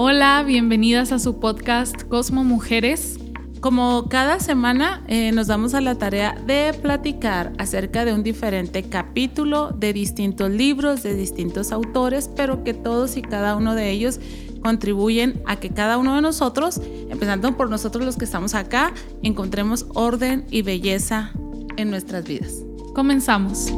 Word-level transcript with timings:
Hola, 0.00 0.44
bienvenidas 0.46 1.10
a 1.10 1.18
su 1.18 1.40
podcast 1.40 2.04
Cosmo 2.04 2.44
Mujeres. 2.44 3.18
Como 3.58 4.08
cada 4.08 4.38
semana 4.38 5.02
eh, 5.08 5.32
nos 5.32 5.48
damos 5.48 5.74
a 5.74 5.80
la 5.80 5.96
tarea 5.96 6.40
de 6.46 6.72
platicar 6.72 7.52
acerca 7.58 8.04
de 8.04 8.14
un 8.14 8.22
diferente 8.22 8.84
capítulo 8.84 9.72
de 9.72 9.92
distintos 9.92 10.52
libros, 10.52 11.02
de 11.02 11.16
distintos 11.16 11.72
autores, 11.72 12.30
pero 12.36 12.62
que 12.62 12.74
todos 12.74 13.16
y 13.16 13.22
cada 13.22 13.56
uno 13.56 13.74
de 13.74 13.90
ellos 13.90 14.20
contribuyen 14.62 15.42
a 15.46 15.56
que 15.56 15.70
cada 15.70 15.98
uno 15.98 16.14
de 16.14 16.22
nosotros, 16.22 16.80
empezando 17.10 17.56
por 17.56 17.68
nosotros 17.68 18.04
los 18.04 18.16
que 18.16 18.24
estamos 18.24 18.54
acá, 18.54 18.92
encontremos 19.24 19.84
orden 19.94 20.46
y 20.48 20.62
belleza 20.62 21.32
en 21.76 21.90
nuestras 21.90 22.22
vidas. 22.22 22.62
Comenzamos. 22.94 23.72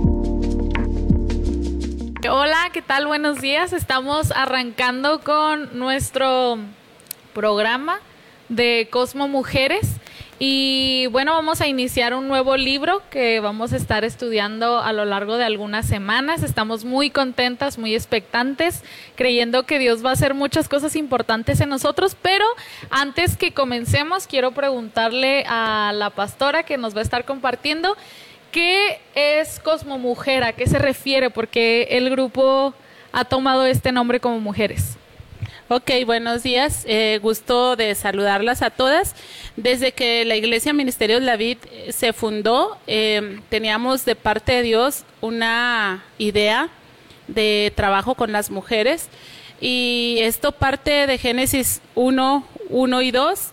Hola, 2.28 2.68
¿qué 2.70 2.82
tal? 2.82 3.06
Buenos 3.06 3.40
días. 3.40 3.72
Estamos 3.72 4.30
arrancando 4.32 5.20
con 5.20 5.78
nuestro 5.78 6.58
programa 7.32 7.98
de 8.50 8.88
Cosmo 8.90 9.26
Mujeres. 9.26 9.96
Y 10.38 11.06
bueno, 11.12 11.32
vamos 11.32 11.62
a 11.62 11.66
iniciar 11.66 12.12
un 12.12 12.28
nuevo 12.28 12.58
libro 12.58 13.02
que 13.10 13.40
vamos 13.40 13.72
a 13.72 13.76
estar 13.76 14.04
estudiando 14.04 14.80
a 14.80 14.92
lo 14.92 15.06
largo 15.06 15.38
de 15.38 15.44
algunas 15.44 15.86
semanas. 15.86 16.42
Estamos 16.42 16.84
muy 16.84 17.10
contentas, 17.10 17.78
muy 17.78 17.94
expectantes, 17.94 18.82
creyendo 19.16 19.64
que 19.64 19.78
Dios 19.78 20.04
va 20.04 20.10
a 20.10 20.14
hacer 20.14 20.34
muchas 20.34 20.68
cosas 20.68 20.96
importantes 20.96 21.60
en 21.60 21.70
nosotros. 21.70 22.16
Pero 22.20 22.44
antes 22.90 23.38
que 23.38 23.52
comencemos, 23.52 24.26
quiero 24.26 24.52
preguntarle 24.52 25.44
a 25.48 25.92
la 25.94 26.10
pastora 26.10 26.64
que 26.64 26.76
nos 26.76 26.94
va 26.94 26.98
a 26.98 27.04
estar 27.04 27.24
compartiendo 27.24 27.96
¿Qué 28.50 28.98
es 29.14 29.60
Cosmo 29.60 29.96
Mujer? 29.96 30.42
¿A 30.42 30.52
qué 30.52 30.66
se 30.66 30.78
refiere? 30.78 31.30
Porque 31.30 31.86
el 31.90 32.10
grupo 32.10 32.74
ha 33.12 33.24
tomado 33.24 33.64
este 33.64 33.92
nombre 33.92 34.18
como 34.18 34.40
mujeres. 34.40 34.96
Ok, 35.68 35.92
buenos 36.04 36.42
días. 36.42 36.84
Eh, 36.88 37.20
gusto 37.22 37.76
de 37.76 37.94
saludarlas 37.94 38.62
a 38.62 38.70
todas. 38.70 39.14
Desde 39.54 39.92
que 39.92 40.24
la 40.24 40.34
Iglesia 40.34 40.72
Ministerio 40.72 41.20
de 41.20 41.26
la 41.26 41.36
Vid 41.36 41.58
eh, 41.70 41.92
se 41.92 42.12
fundó, 42.12 42.76
eh, 42.88 43.38
teníamos 43.50 44.04
de 44.04 44.16
parte 44.16 44.50
de 44.50 44.62
Dios 44.62 45.04
una 45.20 46.02
idea 46.18 46.70
de 47.28 47.72
trabajo 47.76 48.16
con 48.16 48.32
las 48.32 48.50
mujeres. 48.50 49.10
Y 49.60 50.16
esto 50.22 50.50
parte 50.50 51.06
de 51.06 51.18
Génesis 51.18 51.82
1, 51.94 52.44
1 52.68 53.02
y 53.02 53.10
2. 53.12 53.52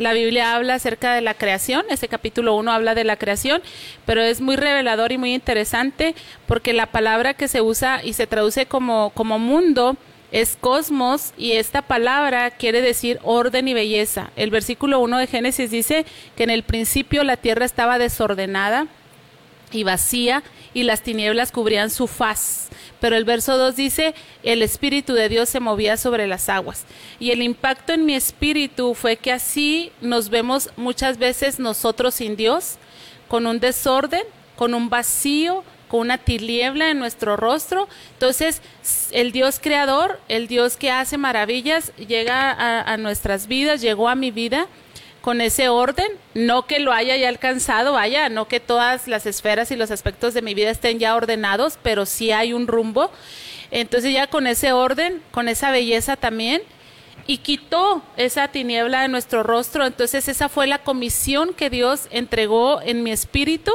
La 0.00 0.14
Biblia 0.14 0.54
habla 0.54 0.76
acerca 0.76 1.14
de 1.14 1.20
la 1.20 1.34
creación, 1.34 1.84
ese 1.90 2.08
capítulo 2.08 2.54
1 2.54 2.72
habla 2.72 2.94
de 2.94 3.04
la 3.04 3.16
creación, 3.16 3.60
pero 4.06 4.22
es 4.22 4.40
muy 4.40 4.56
revelador 4.56 5.12
y 5.12 5.18
muy 5.18 5.34
interesante 5.34 6.14
porque 6.46 6.72
la 6.72 6.86
palabra 6.86 7.34
que 7.34 7.48
se 7.48 7.60
usa 7.60 8.00
y 8.02 8.14
se 8.14 8.26
traduce 8.26 8.64
como, 8.64 9.10
como 9.10 9.38
mundo 9.38 9.98
es 10.32 10.56
cosmos 10.58 11.34
y 11.36 11.52
esta 11.52 11.82
palabra 11.82 12.50
quiere 12.50 12.80
decir 12.80 13.18
orden 13.24 13.68
y 13.68 13.74
belleza. 13.74 14.30
El 14.36 14.50
versículo 14.50 15.00
1 15.00 15.18
de 15.18 15.26
Génesis 15.26 15.70
dice 15.70 16.06
que 16.34 16.44
en 16.44 16.50
el 16.50 16.62
principio 16.62 17.22
la 17.22 17.36
tierra 17.36 17.66
estaba 17.66 17.98
desordenada 17.98 18.86
y 19.70 19.84
vacía 19.84 20.42
y 20.72 20.84
las 20.84 21.02
tinieblas 21.02 21.52
cubrían 21.52 21.90
su 21.90 22.06
faz. 22.06 22.69
Pero 23.00 23.16
el 23.16 23.24
verso 23.24 23.56
2 23.56 23.76
dice, 23.76 24.14
el 24.42 24.62
Espíritu 24.62 25.14
de 25.14 25.28
Dios 25.28 25.48
se 25.48 25.60
movía 25.60 25.96
sobre 25.96 26.26
las 26.26 26.48
aguas. 26.48 26.84
Y 27.18 27.30
el 27.30 27.42
impacto 27.42 27.92
en 27.92 28.06
mi 28.06 28.14
espíritu 28.14 28.94
fue 28.94 29.16
que 29.16 29.32
así 29.32 29.90
nos 30.00 30.28
vemos 30.28 30.70
muchas 30.76 31.18
veces 31.18 31.58
nosotros 31.58 32.14
sin 32.14 32.36
Dios, 32.36 32.76
con 33.28 33.46
un 33.46 33.60
desorden, 33.60 34.22
con 34.56 34.74
un 34.74 34.90
vacío, 34.90 35.64
con 35.88 36.00
una 36.00 36.18
tiniebla 36.18 36.90
en 36.90 36.98
nuestro 36.98 37.36
rostro. 37.36 37.88
Entonces, 38.12 38.62
el 39.10 39.32
Dios 39.32 39.58
creador, 39.60 40.20
el 40.28 40.46
Dios 40.46 40.76
que 40.76 40.90
hace 40.90 41.18
maravillas, 41.18 41.92
llega 41.96 42.50
a, 42.50 42.80
a 42.82 42.96
nuestras 42.96 43.46
vidas, 43.46 43.80
llegó 43.80 44.08
a 44.08 44.14
mi 44.14 44.30
vida 44.30 44.68
con 45.20 45.40
ese 45.40 45.68
orden, 45.68 46.08
no 46.34 46.66
que 46.66 46.78
lo 46.78 46.92
haya 46.92 47.16
ya 47.16 47.28
alcanzado, 47.28 47.92
vaya, 47.92 48.28
no 48.28 48.48
que 48.48 48.60
todas 48.60 49.06
las 49.06 49.26
esferas 49.26 49.70
y 49.70 49.76
los 49.76 49.90
aspectos 49.90 50.34
de 50.34 50.42
mi 50.42 50.54
vida 50.54 50.70
estén 50.70 50.98
ya 50.98 51.14
ordenados, 51.14 51.78
pero 51.82 52.06
sí 52.06 52.32
hay 52.32 52.52
un 52.52 52.66
rumbo. 52.66 53.10
Entonces 53.70 54.12
ya 54.12 54.26
con 54.26 54.46
ese 54.46 54.72
orden, 54.72 55.22
con 55.30 55.48
esa 55.48 55.70
belleza 55.70 56.16
también, 56.16 56.62
y 57.26 57.38
quitó 57.38 58.02
esa 58.16 58.48
tiniebla 58.48 59.02
de 59.02 59.08
nuestro 59.08 59.42
rostro. 59.42 59.86
Entonces 59.86 60.26
esa 60.28 60.48
fue 60.48 60.66
la 60.66 60.78
comisión 60.78 61.54
que 61.54 61.70
Dios 61.70 62.08
entregó 62.10 62.80
en 62.82 63.02
mi 63.02 63.12
espíritu 63.12 63.72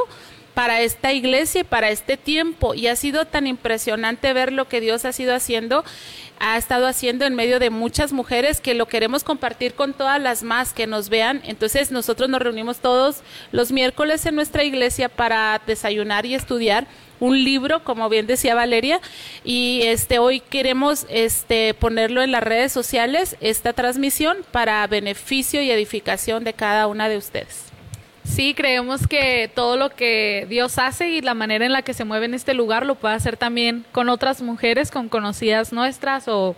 para 0.56 0.80
esta 0.80 1.12
iglesia 1.12 1.60
y 1.60 1.64
para 1.64 1.90
este 1.90 2.16
tiempo. 2.16 2.72
Y 2.72 2.86
ha 2.86 2.96
sido 2.96 3.26
tan 3.26 3.46
impresionante 3.46 4.32
ver 4.32 4.54
lo 4.54 4.66
que 4.66 4.80
Dios 4.80 5.04
ha 5.04 5.12
sido 5.12 5.34
haciendo 5.34 5.84
ha 6.38 6.56
estado 6.56 6.86
haciendo 6.86 7.24
en 7.24 7.34
medio 7.34 7.58
de 7.58 7.70
muchas 7.70 8.12
mujeres 8.12 8.60
que 8.60 8.74
lo 8.74 8.86
queremos 8.86 9.24
compartir 9.24 9.74
con 9.74 9.94
todas 9.94 10.20
las 10.20 10.42
más 10.42 10.72
que 10.72 10.86
nos 10.86 11.08
vean. 11.08 11.40
Entonces 11.44 11.90
nosotros 11.90 12.28
nos 12.28 12.42
reunimos 12.42 12.78
todos 12.78 13.22
los 13.52 13.72
miércoles 13.72 14.26
en 14.26 14.34
nuestra 14.34 14.64
iglesia 14.64 15.08
para 15.08 15.60
desayunar 15.66 16.26
y 16.26 16.34
estudiar 16.34 16.86
un 17.20 17.42
libro, 17.42 17.82
como 17.84 18.10
bien 18.10 18.26
decía 18.26 18.54
Valeria, 18.54 19.00
y 19.44 19.80
este 19.84 20.18
hoy 20.18 20.40
queremos 20.40 21.06
este 21.08 21.72
ponerlo 21.72 22.22
en 22.22 22.32
las 22.32 22.42
redes 22.42 22.72
sociales 22.72 23.36
esta 23.40 23.72
transmisión 23.72 24.38
para 24.52 24.86
beneficio 24.86 25.62
y 25.62 25.70
edificación 25.70 26.44
de 26.44 26.52
cada 26.52 26.86
una 26.86 27.08
de 27.08 27.16
ustedes. 27.16 27.75
Sí, 28.26 28.54
creemos 28.54 29.06
que 29.06 29.50
todo 29.54 29.76
lo 29.76 29.90
que 29.90 30.46
Dios 30.48 30.78
hace 30.78 31.10
y 31.10 31.20
la 31.20 31.34
manera 31.34 31.64
en 31.64 31.72
la 31.72 31.82
que 31.82 31.94
se 31.94 32.04
mueve 32.04 32.26
en 32.26 32.34
este 32.34 32.54
lugar 32.54 32.84
lo 32.84 32.96
puede 32.96 33.14
hacer 33.14 33.36
también 33.36 33.84
con 33.92 34.08
otras 34.08 34.42
mujeres, 34.42 34.90
con 34.90 35.08
conocidas 35.08 35.72
nuestras 35.72 36.26
o 36.26 36.56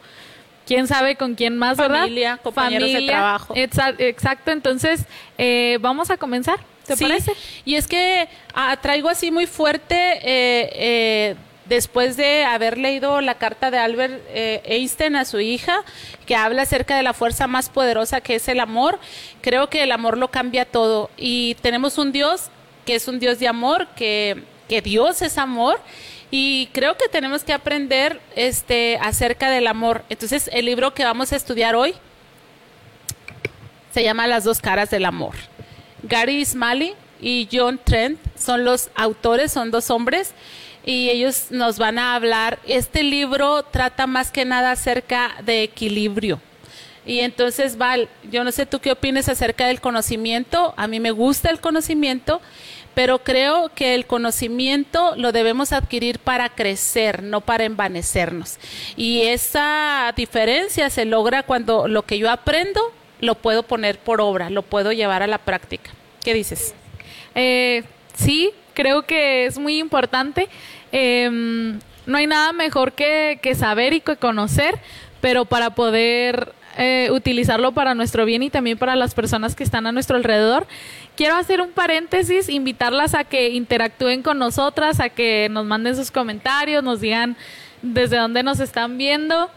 quién 0.67 0.87
sabe 0.87 1.17
con 1.17 1.34
quién 1.34 1.57
más, 1.57 1.77
¿verdad? 1.77 2.01
Familia, 2.01 2.39
compañeros 2.43 2.93
de 2.93 3.03
trabajo. 3.03 3.55
Exacto, 3.57 4.51
entonces 4.51 5.05
eh, 5.37 5.78
vamos 5.81 6.11
a 6.11 6.17
comenzar, 6.17 6.59
¿te 6.87 6.97
parece? 6.97 7.33
Y 7.65 7.77
es 7.77 7.87
que 7.87 8.28
ah, 8.55 8.77
traigo 8.81 9.09
así 9.09 9.31
muy 9.31 9.47
fuerte 9.47 9.95
eh, 9.95 10.71
eh, 10.75 11.34
después 11.69 12.17
de 12.17 12.45
haber 12.45 12.79
leído 12.79 13.21
la 13.21 13.34
carta 13.34 13.71
de 13.71 13.79
Albert 13.79 14.23
eh, 14.29 14.62
Einstein 14.65 15.17
a 15.17 15.25
su 15.25 15.41
hija, 15.41 15.84
que 16.27 16.34
habla 16.34 16.62
acerca 16.62 16.97
de 16.97 17.03
la 17.03 17.12
fuerza 17.12 17.47
más 17.47 17.69
poderosa 17.69 18.21
que 18.21 18.37
es 18.37 18.49
el 18.49 18.61
amor, 18.61 18.99
creo 19.41 19.69
que 19.69 19.83
el 19.83 19.93
amor 19.93 20.19
lo 20.19 20.31
cambia 20.31 20.65
todo. 20.65 21.11
Y 21.17 21.55
tenemos 21.57 21.99
un 21.99 22.12
Dios 22.12 22.51
que 22.84 22.95
es 22.95 23.07
un 23.07 23.19
Dios 23.19 23.39
de 23.39 23.49
amor, 23.49 23.87
que, 23.97 24.43
que 24.69 24.81
Dios 24.81 25.21
es 25.23 25.37
amor. 25.37 25.78
Y 26.31 26.69
creo 26.73 26.97
que 26.97 27.09
tenemos 27.09 27.45
que 27.45 27.53
aprender 27.53 28.21
este, 28.34 28.99
acerca 29.01 29.51
del 29.51 29.67
amor. 29.67 30.05
Entonces, 30.09 30.51
el 30.53 30.67
libro 30.67 30.95
que 30.95 31.05
vamos 31.05 31.33
a 31.33 31.37
estudiar 31.37 31.75
hoy 31.75 31.95
se 33.93 34.03
llama 34.03 34.27
Las 34.27 34.45
dos 34.45 34.61
caras 34.61 34.91
del 34.91 35.05
amor. 35.05 35.34
Gary 36.03 36.45
Smalley 36.45 36.95
y 37.21 37.49
John 37.51 37.81
Trent 37.83 38.19
son 38.37 38.65
los 38.65 38.91
autores, 38.95 39.53
son 39.53 39.71
dos 39.71 39.91
hombres 39.91 40.34
y 40.88 41.10
ellos 41.10 41.49
nos 41.50 41.78
van 41.78 41.99
a 41.99 42.15
hablar. 42.15 42.60
Este 42.66 43.03
libro 43.03 43.62
trata 43.62 44.06
más 44.06 44.31
que 44.31 44.47
nada 44.47 44.71
acerca 44.71 45.37
de 45.44 45.62
equilibrio. 45.62 46.41
Y 47.04 47.21
entonces, 47.21 47.76
Val, 47.76 48.09
yo 48.31 48.43
no 48.43 48.53
sé 48.53 48.65
tú 48.65 48.81
qué 48.81 48.93
opinas 48.93 49.28
acerca 49.28 49.66
del 49.66 49.82
conocimiento. 49.82 50.72
A 50.78 50.87
mí 50.87 50.98
me 50.98 51.10
gusta 51.10 51.50
el 51.50 51.60
conocimiento, 51.60 52.41
pero 52.94 53.19
creo 53.19 53.71
que 53.75 53.94
el 53.94 54.06
conocimiento 54.06 55.15
lo 55.16 55.31
debemos 55.31 55.72
adquirir 55.72 56.21
para 56.21 56.48
crecer, 56.48 57.22
no 57.22 57.43
para 57.43 57.65
envanecernos. 57.65 58.56
Y 58.97 59.25
esa 59.27 60.15
diferencia 60.16 60.88
se 60.88 61.04
logra 61.04 61.43
cuando 61.43 61.87
lo 61.87 62.06
que 62.06 62.16
yo 62.16 62.31
aprendo 62.31 62.81
lo 63.21 63.34
puedo 63.34 63.62
poner 63.62 63.98
por 63.98 64.22
obra, 64.22 64.48
lo 64.48 64.62
puedo 64.62 64.93
llevar 64.93 65.22
a 65.22 65.27
la 65.27 65.37
práctica. 65.37 65.91
¿Qué 66.25 66.32
dices? 66.32 66.75
Eh, 67.34 67.84
sí, 68.15 68.54
creo 68.78 69.03
que 69.03 69.47
es 69.47 69.59
muy 69.59 69.81
importante. 69.81 70.48
Em, 70.93 71.78
no 72.06 72.19
hay 72.19 72.26
nada 72.26 72.53
mejor 72.53 72.93
que, 72.93 73.38
saber 73.56 73.93
y 73.93 74.00
que 74.00 74.16
conocer, 74.16 74.78
pero 75.21 75.44
para 75.44 75.71
poder 75.71 76.53
eh, 76.76 77.09
utilizarlo 77.10 77.72
para 77.72 77.95
nuestro 77.95 78.24
bien 78.24 78.42
y 78.42 78.51
también 78.51 78.78
para 78.78 78.97
las 78.97 79.15
personas 79.15 79.54
que 79.54 79.65
están 79.65 79.86
a 79.86 79.92
nuestro 79.92 80.16
alrededor. 80.16 80.66
Quiero 81.16 81.36
hacer 81.36 81.60
un 81.60 81.71
paréntesis, 81.71 82.48
invitarlas 82.48 83.15
a 83.15 83.24
que 83.24 83.51
interactúen 83.51 84.22
con 84.22 84.39
nosotras, 84.39 85.01
a 85.01 85.09
que 85.09 85.48
nos 85.51 85.66
manden 85.66 85.97
sus 85.97 86.10
comentarios, 86.10 86.83
nos 86.83 87.01
digan 87.01 87.36
desde 87.83 88.16
dónde 88.16 88.42
nos 88.42 88.60
están 88.60 88.98
viendo 88.98 89.51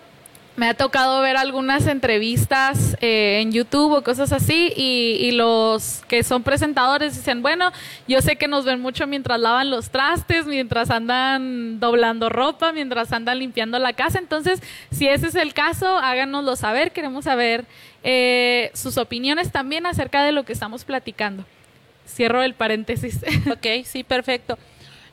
me 0.58 0.68
ha 0.68 0.74
tocado 0.74 1.22
ver 1.22 1.38
algunas 1.38 1.88
entrevistas 1.88 2.98
eh, 3.00 3.40
en 3.42 3.52
YouTube 3.52 3.94
o 3.94 4.04
cosas 4.04 4.34
así 4.34 4.74
y, 4.76 5.32
los 5.32 6.04
que 6.10 6.24
son 6.24 6.44
presentadores 6.44 7.16
dicen, 7.16 7.42
bueno, 7.42 7.72
yo 8.08 8.22
sé 8.22 8.36
que 8.36 8.50
nos 8.50 8.66
ven 8.66 8.82
mucho 8.82 9.08
mientras 9.08 9.40
lavan 9.40 9.70
los 9.70 9.90
trastes, 9.90 10.46
mientras 10.46 10.90
andan 10.92 11.80
doblando 11.80 12.28
ropa, 12.28 12.74
mientras 12.74 13.14
andan 13.14 13.40
limpiando 13.40 13.80
la 13.80 13.94
casa. 13.94 14.20
Entonces, 14.20 14.62
si 14.92 15.08
ese 15.08 15.28
es 15.28 15.36
el 15.36 15.54
caso, 15.54 15.98
háganoslo 15.98 16.58
saber. 16.58 16.92
Queremos 16.92 17.26
saber 17.26 17.66
eh, 18.04 18.72
sus 18.74 18.98
opiniones 18.98 19.52
también 19.52 19.86
acerca 19.86 20.24
de 20.24 20.34
lo 20.34 20.44
que 20.44 20.54
estamos 20.54 20.84
platicando. 20.84 21.46
Cierro 22.06 22.44
el 22.44 22.54
paréntesis. 22.54 23.20
Ok, 23.52 23.86
sí, 23.86 24.04
perfecto. 24.04 24.58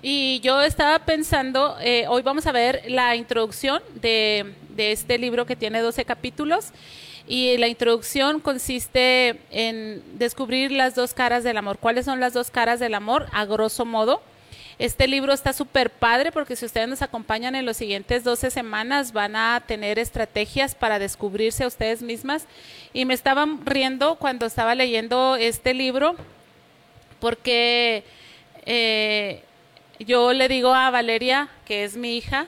Y 0.02 0.40
yo 0.40 0.62
estaba 0.62 0.98
pensando, 1.00 1.76
eh, 1.80 2.06
hoy 2.08 2.22
vamos 2.22 2.46
a 2.46 2.52
ver 2.52 2.82
la 2.88 3.16
introducción 3.16 3.82
de 3.94 4.54
de 4.78 4.92
este 4.92 5.18
libro 5.18 5.44
que 5.44 5.56
tiene 5.56 5.80
12 5.80 6.06
capítulos. 6.06 6.70
Y 7.26 7.58
la 7.58 7.68
introducción 7.68 8.40
consiste 8.40 9.40
en 9.50 10.02
descubrir 10.18 10.72
las 10.72 10.94
dos 10.94 11.12
caras 11.12 11.44
del 11.44 11.58
amor. 11.58 11.76
¿Cuáles 11.76 12.06
son 12.06 12.20
las 12.20 12.32
dos 12.32 12.50
caras 12.50 12.80
del 12.80 12.94
amor? 12.94 13.26
A 13.32 13.44
grosso 13.44 13.84
modo. 13.84 14.22
Este 14.78 15.08
libro 15.08 15.32
está 15.32 15.52
súper 15.52 15.90
padre 15.90 16.30
porque 16.30 16.54
si 16.54 16.64
ustedes 16.64 16.88
nos 16.88 17.02
acompañan 17.02 17.56
en 17.56 17.66
los 17.66 17.76
siguientes 17.76 18.22
12 18.22 18.52
semanas 18.52 19.12
van 19.12 19.34
a 19.34 19.60
tener 19.66 19.98
estrategias 19.98 20.76
para 20.76 21.00
descubrirse 21.00 21.64
a 21.64 21.66
ustedes 21.66 22.00
mismas. 22.00 22.46
Y 22.94 23.04
me 23.04 23.12
estaba 23.12 23.44
riendo 23.64 24.14
cuando 24.14 24.46
estaba 24.46 24.76
leyendo 24.76 25.34
este 25.36 25.74
libro 25.74 26.14
porque 27.18 28.04
eh, 28.64 29.42
yo 29.98 30.32
le 30.32 30.46
digo 30.46 30.72
a 30.72 30.90
Valeria, 30.90 31.48
que 31.66 31.82
es 31.82 31.96
mi 31.96 32.16
hija, 32.16 32.46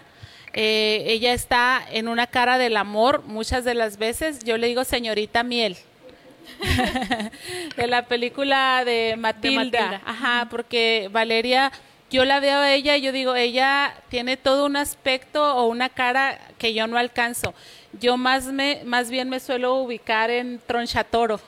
eh, 0.52 1.04
ella 1.06 1.32
está 1.32 1.82
en 1.90 2.08
una 2.08 2.26
cara 2.26 2.58
del 2.58 2.76
amor 2.76 3.22
muchas 3.24 3.64
de 3.64 3.74
las 3.74 3.98
veces. 3.98 4.44
Yo 4.44 4.58
le 4.58 4.66
digo 4.66 4.84
señorita 4.84 5.42
miel. 5.42 5.76
de 7.76 7.86
la 7.86 8.06
película 8.06 8.84
de 8.84 9.14
Matilda. 9.16 9.64
de 9.64 9.70
Matilda. 9.70 10.02
Ajá, 10.04 10.48
porque 10.50 11.08
Valeria 11.12 11.72
yo 12.10 12.24
la 12.24 12.40
veo 12.40 12.58
a 12.58 12.72
ella 12.72 12.96
y 12.96 13.02
yo 13.02 13.12
digo, 13.12 13.36
ella 13.36 13.94
tiene 14.08 14.36
todo 14.36 14.66
un 14.66 14.76
aspecto 14.76 15.54
o 15.56 15.66
una 15.66 15.88
cara 15.88 16.40
que 16.58 16.74
yo 16.74 16.88
no 16.88 16.98
alcanzo. 16.98 17.54
Yo 18.00 18.16
más 18.16 18.46
me, 18.46 18.82
más 18.84 19.10
bien 19.10 19.28
me 19.28 19.38
suelo 19.38 19.76
ubicar 19.76 20.30
en 20.30 20.60
tronchatoro. 20.66 21.40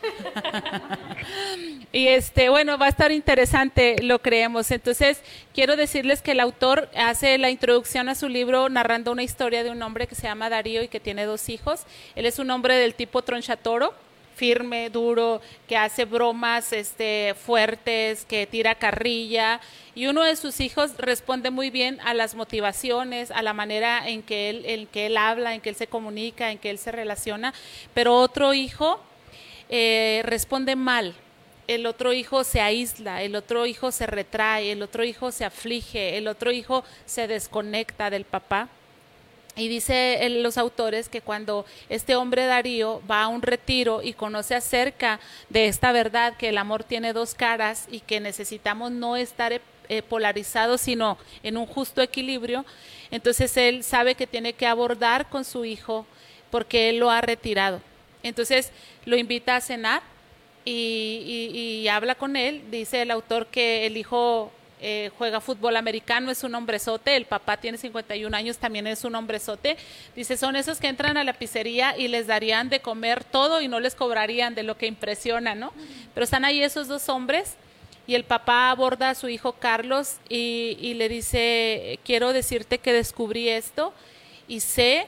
y 1.93 2.07
este, 2.07 2.49
bueno, 2.49 2.79
va 2.79 2.87
a 2.87 2.91
estar 2.91 3.11
interesante, 3.11 3.97
lo 4.03 4.21
creemos. 4.21 4.71
Entonces, 4.71 5.21
quiero 5.53 5.77
decirles 5.77 6.23
que 6.23 6.33
el 6.33 6.41
autor 6.41 6.89
hace 6.97 7.39
la 7.39 7.51
introducción 7.51 8.09
a 8.09 8.15
su 8.15 8.29
libro 8.29 8.69
narrando 8.69 9.11
una 9.11 9.25
historia 9.25 9.65
de 9.65 9.71
un 9.71 9.83
hombre 9.83 10.07
que 10.07 10.15
se 10.15 10.23
llama 10.23 10.49
Darío 10.49 10.83
y 10.83 10.89
que 10.89 11.01
tiene 11.01 11.25
dos 11.25 11.49
hijos. 11.49 11.83
Él 12.15 12.25
es 12.25 12.39
un 12.39 12.51
hombre 12.51 12.77
del 12.77 12.95
tipo 12.95 13.23
tronchatoro 13.23 13.95
firme, 14.35 14.91
duro, 14.91 15.41
que 15.69 15.77
hace 15.77 16.05
bromas 16.05 16.73
este, 16.73 17.35
fuertes, 17.35 18.25
que 18.25 18.47
tira 18.47 18.75
carrilla. 18.75 19.61
Y 19.95 20.07
uno 20.07 20.25
de 20.25 20.37
sus 20.37 20.61
hijos 20.61 20.93
responde 20.99 21.51
muy 21.51 21.71
bien 21.71 21.99
a 22.05 22.15
las 22.15 22.35
motivaciones, 22.35 23.31
a 23.31 23.43
la 23.43 23.53
manera 23.53 24.09
en 24.09 24.23
que 24.23 24.51
él, 24.51 24.65
en 24.67 24.87
que 24.87 25.07
él 25.07 25.17
habla, 25.17 25.55
en 25.55 25.61
que 25.61 25.69
él 25.69 25.77
se 25.77 25.87
comunica, 25.87 26.51
en 26.51 26.59
que 26.59 26.71
él 26.71 26.79
se 26.79 26.93
relaciona. 26.93 27.53
Pero 27.95 28.19
otro 28.19 28.55
hijo 28.55 29.01
eh, 29.69 30.23
responde 30.25 30.77
mal. 30.77 31.15
El 31.69 31.87
otro 31.87 32.13
hijo 32.13 32.45
se 32.45 32.61
aísla, 32.61 33.23
el 33.23 33.37
otro 33.37 33.67
hijo 33.67 33.93
se 33.93 34.07
retrae, 34.07 34.73
el 34.73 34.83
otro 34.83 35.05
hijo 35.05 35.31
se 35.31 35.45
aflige, 35.45 36.19
el 36.19 36.27
otro 36.27 36.51
hijo 36.51 36.85
se 37.07 37.29
desconecta 37.29 38.11
del 38.11 38.25
papá. 38.25 38.69
Y 39.55 39.69
dice 39.69 40.27
los 40.31 40.57
autores 40.57 41.11
que 41.11 41.21
cuando 41.21 41.67
este 41.91 42.17
hombre 42.17 42.47
Darío 42.47 43.03
va 43.11 43.23
a 43.23 43.29
un 43.29 43.43
retiro 43.43 44.01
y 44.03 44.15
conoce 44.15 44.55
acerca 44.55 45.21
de 45.51 45.67
esta 45.67 45.93
verdad, 45.93 46.37
que 46.39 46.49
el 46.49 46.57
amor 46.57 46.85
tiene 46.85 47.13
dos 47.13 47.35
caras 47.35 47.87
y 47.91 48.01
que 48.01 48.19
necesitamos 48.19 48.93
no 48.93 49.17
estar 49.17 49.61
eh, 49.89 50.03
polarizados, 50.03 50.81
sino 50.81 51.19
en 51.43 51.59
un 51.59 51.67
justo 51.67 52.01
equilibrio, 52.01 52.65
entonces 53.11 53.55
él 53.59 53.85
sabe 53.85 54.15
que 54.15 54.27
tiene 54.27 54.55
que 54.55 54.67
abordar 54.67 55.29
con 55.29 55.45
su 55.45 55.67
hijo 55.67 56.07
porque 56.51 56.89
él 56.89 56.99
lo 56.99 57.11
ha 57.11 57.21
retirado. 57.21 57.83
Entonces 58.23 58.73
lo 59.05 59.19
invita 59.19 59.57
a 59.57 59.61
cenar 59.61 60.03
y, 60.65 61.51
y 61.83 61.89
habla 61.89 62.15
con 62.15 62.37
él. 62.37 62.63
Dice 62.71 63.03
el 63.03 63.11
autor 63.11 63.49
que 63.49 63.85
el 63.85 63.99
hijo 63.99 64.51
eh, 64.85 65.13
juega 65.17 65.41
fútbol 65.41 65.77
americano, 65.77 66.33
es 66.33 66.43
un 66.43 66.57
hombrezote, 66.57 67.15
el 67.15 67.27
papá 67.27 67.57
tiene 67.57 67.79
51 67.79 68.37
años, 68.37 68.59
también 68.59 68.89
es 68.89 69.05
un 69.05 69.15
hombrezote. 69.15 69.77
Dice, 70.17 70.37
son 70.37 70.57
esos 70.57 70.81
que 70.81 70.89
entran 70.89 71.17
a 71.17 71.23
la 71.23 71.35
pizzería 71.35 71.97
y 71.97 72.09
les 72.09 72.27
darían 72.27 72.69
de 72.69 72.81
comer 72.81 73.23
todo 73.23 73.61
y 73.61 73.69
no 73.69 73.79
les 73.79 73.95
cobrarían 73.95 74.57
de 74.57 74.65
lo 74.65 74.77
que 74.77 74.89
impresiona, 74.89 75.55
¿no? 75.55 75.73
Pero 76.15 76.25
están 76.25 76.45
ahí 76.45 76.65
esos 76.65 76.89
dos 76.89 77.09
hombres 77.09 77.55
y 78.09 78.17
el 78.17 78.25
papá 78.25 78.71
aborda 78.71 79.11
a 79.11 79.15
su 79.15 79.29
hijo 79.29 79.53
Carlos 79.53 80.17
y, 80.29 80.95
le 80.95 81.09
dice, 81.09 82.01
quiero 82.05 82.33
decirte 82.33 82.79
que 82.79 82.93
descubrí 82.93 83.49
esto 83.49 83.95
y 84.49 84.61
sé 84.61 85.07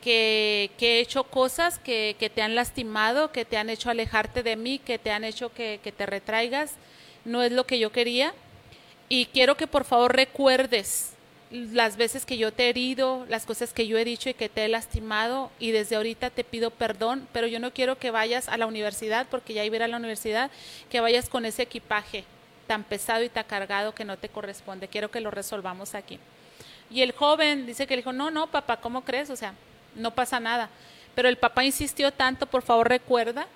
que, 0.00 0.70
he 0.80 1.00
hecho 1.00 1.24
cosas 1.24 1.80
que, 1.80 2.14
te 2.32 2.42
han 2.42 2.54
lastimado, 2.54 3.32
que 3.32 3.44
te 3.44 3.56
han 3.56 3.70
hecho 3.70 3.90
alejarte 3.90 4.44
de 4.44 4.54
mí, 4.54 4.78
que 4.78 5.00
te 5.00 5.10
han 5.10 5.24
hecho 5.24 5.52
que, 5.52 5.80
que 5.82 5.90
te 5.90 6.06
retraigas. 6.06 6.74
No 7.24 7.42
es 7.42 7.50
lo 7.50 7.66
que 7.66 7.78
yo 7.78 7.90
quería, 7.90 8.32
y 9.12 9.26
quiero 9.26 9.56
que 9.56 9.66
por 9.66 9.84
favor 9.84 10.14
recuerdes 10.14 11.10
las 11.50 11.96
veces 11.96 12.24
que 12.24 12.38
yo 12.38 12.52
te 12.52 12.66
he 12.66 12.68
herido, 12.68 13.26
las 13.28 13.44
cosas 13.44 13.72
que 13.72 13.88
yo 13.88 13.98
he 13.98 14.04
dicho 14.04 14.30
y 14.30 14.34
que 14.34 14.48
te 14.48 14.64
he 14.64 14.68
lastimado 14.68 15.50
y 15.58 15.72
desde 15.72 15.96
ahorita 15.96 16.30
te 16.30 16.44
pido 16.44 16.70
perdón, 16.70 17.26
pero 17.32 17.48
yo 17.48 17.58
no 17.58 17.72
quiero 17.72 17.98
que 17.98 18.12
vayas 18.12 18.48
a 18.48 18.56
la 18.56 18.66
universidad, 18.66 19.26
porque 19.28 19.52
ya 19.52 19.64
iba 19.64 19.84
a 19.84 19.88
la 19.88 19.96
universidad, 19.96 20.48
que 20.90 21.00
vayas 21.00 21.28
con 21.28 21.44
ese 21.44 21.62
equipaje 21.62 22.24
tan 22.68 22.84
pesado 22.84 23.24
y 23.24 23.28
tan 23.28 23.42
cargado 23.42 23.96
que 23.96 24.04
no 24.04 24.16
te 24.16 24.28
corresponde. 24.28 24.86
Quiero 24.86 25.10
que 25.10 25.20
lo 25.20 25.32
resolvamos 25.32 25.96
aquí. 25.96 26.20
Y 26.88 27.02
el 27.02 27.10
joven 27.10 27.66
dice 27.66 27.88
que 27.88 27.94
le 27.94 28.02
dijo, 28.02 28.12
no, 28.12 28.30
no, 28.30 28.46
papá, 28.46 28.76
¿cómo 28.76 29.02
crees? 29.02 29.28
O 29.28 29.34
sea, 29.34 29.54
no 29.96 30.14
pasa 30.14 30.38
nada. 30.38 30.70
Pero 31.16 31.28
el 31.28 31.36
papá 31.36 31.64
insistió 31.64 32.12
tanto, 32.12 32.46
por 32.46 32.62
favor 32.62 32.88
recuerda 32.88 33.48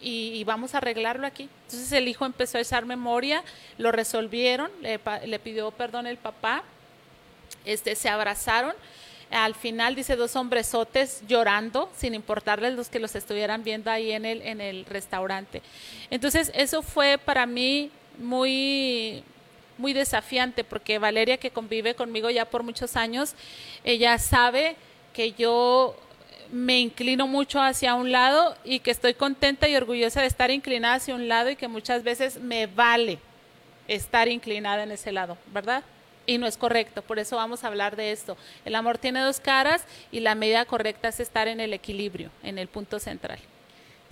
y, 0.00 0.42
vamos 0.44 0.74
a 0.74 0.78
arreglarlo 0.78 1.26
aquí. 1.26 1.48
Entonces 1.66 1.92
el 1.92 2.08
hijo 2.08 2.26
empezó 2.26 2.58
a 2.58 2.60
echar 2.60 2.86
memoria, 2.86 3.42
lo 3.78 3.92
resolvieron, 3.92 4.70
le, 4.80 5.38
pidió 5.38 5.70
perdón 5.70 6.06
el 6.06 6.16
papá, 6.16 6.62
este, 7.64 7.94
se 7.94 8.08
abrazaron. 8.08 8.74
Al 9.30 9.54
final 9.54 9.94
dice 9.94 10.16
dos 10.16 10.34
hombresotes 10.34 11.22
llorando, 11.28 11.90
sin 11.96 12.14
importarles 12.14 12.74
los 12.74 12.88
que 12.88 12.98
los 12.98 13.14
estuvieran 13.14 13.62
viendo 13.62 13.90
ahí 13.90 14.10
en 14.10 14.24
el, 14.24 14.42
en 14.42 14.60
el 14.60 14.84
restaurante. 14.86 15.62
Entonces 16.10 16.50
eso 16.54 16.82
fue 16.82 17.16
para 17.16 17.46
mí 17.46 17.92
muy, 18.18 19.22
muy 19.78 19.92
desafiante 19.92 20.62
porque 20.62 20.98
Valeria 20.98 21.38
que 21.38 21.50
convive 21.50 21.94
conmigo 21.94 22.30
ya 22.30 22.44
por 22.44 22.62
muchos 22.62 22.96
años, 22.96 23.34
ella 23.84 24.18
sabe 24.18 24.76
que 25.12 25.32
yo 25.32 25.96
me 26.52 26.80
inclino 26.80 27.26
mucho 27.26 27.60
hacia 27.60 27.94
un 27.94 28.12
lado 28.12 28.56
y 28.64 28.80
que 28.80 28.90
estoy 28.90 29.14
contenta 29.14 29.68
y 29.68 29.76
orgullosa 29.76 30.20
de 30.20 30.26
estar 30.26 30.50
inclinada 30.50 30.94
hacia 30.94 31.14
un 31.14 31.28
lado 31.28 31.50
y 31.50 31.56
que 31.56 31.68
muchas 31.68 32.02
veces 32.02 32.40
me 32.40 32.66
vale 32.66 33.18
estar 33.88 34.28
inclinada 34.28 34.82
en 34.82 34.90
ese 34.92 35.12
lado, 35.12 35.36
¿verdad? 35.52 35.82
Y 36.26 36.38
no 36.38 36.46
es 36.46 36.56
correcto, 36.56 37.02
por 37.02 37.18
eso 37.18 37.36
vamos 37.36 37.64
a 37.64 37.68
hablar 37.68 37.96
de 37.96 38.12
esto. 38.12 38.36
El 38.64 38.74
amor 38.74 38.98
tiene 38.98 39.20
dos 39.20 39.40
caras 39.40 39.84
y 40.12 40.20
la 40.20 40.34
medida 40.34 40.64
correcta 40.64 41.08
es 41.08 41.20
estar 41.20 41.48
en 41.48 41.60
el 41.60 41.72
equilibrio, 41.72 42.30
en 42.42 42.58
el 42.58 42.68
punto 42.68 42.98
central. 42.98 43.38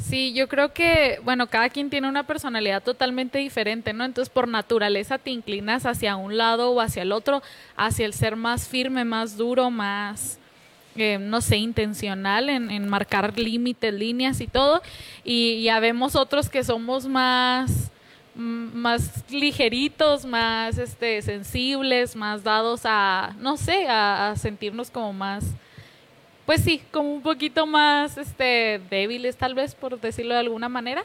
Sí, 0.01 0.33
yo 0.33 0.49
creo 0.49 0.73
que, 0.73 1.19
bueno, 1.25 1.49
cada 1.49 1.69
quien 1.71 1.91
tiene 1.91 2.09
una 2.09 2.25
personalidad 2.25 2.83
totalmente 2.83 3.39
diferente, 3.39 3.93
¿no? 3.93 4.05
Entonces, 4.05 4.33
por 4.33 4.47
naturaleza 4.47 5.19
te 5.19 5.31
inclinas 5.31 5.87
hacia 5.87 6.15
un 6.15 6.37
lado 6.37 6.71
o 6.71 6.81
hacia 6.81 7.03
el 7.03 7.11
otro, 7.11 7.43
hacia 7.77 8.07
el 8.07 8.15
ser 8.15 8.37
más 8.37 8.69
firme, 8.69 9.05
más 9.05 9.37
duro, 9.37 9.71
más 9.71 10.39
eh, 10.97 11.19
no 11.21 11.41
sé, 11.41 11.57
intencional 11.57 12.49
en, 12.49 12.89
marcar 12.89 13.39
límites, 13.39 13.95
líneas 13.95 14.41
y 14.41 14.47
todo. 14.47 14.83
Y 15.25 15.63
ya 15.63 15.81
vemos 15.81 16.17
otros 16.17 16.49
que 16.49 16.65
somos 16.65 17.07
más 17.07 17.91
más 18.35 19.25
ligeritos, 19.33 20.25
más 20.25 20.79
este 20.79 21.21
sensibles, 21.23 22.15
más 22.15 22.45
dados 22.45 22.83
a, 22.85 23.35
no 23.41 23.57
sé, 23.57 23.87
a, 23.89 24.35
sentirnos 24.37 24.93
como 24.93 25.13
más, 25.13 25.45
pues 26.47 26.63
sí, 26.63 26.81
como 26.93 27.15
un 27.15 27.23
poquito 27.23 27.67
más 27.67 28.17
este 28.17 28.81
débiles 28.91 29.37
tal 29.37 29.55
vez, 29.55 29.75
por 29.75 30.01
decirlo 30.01 30.35
de 30.35 30.41
alguna 30.41 30.69
manera. 30.69 31.05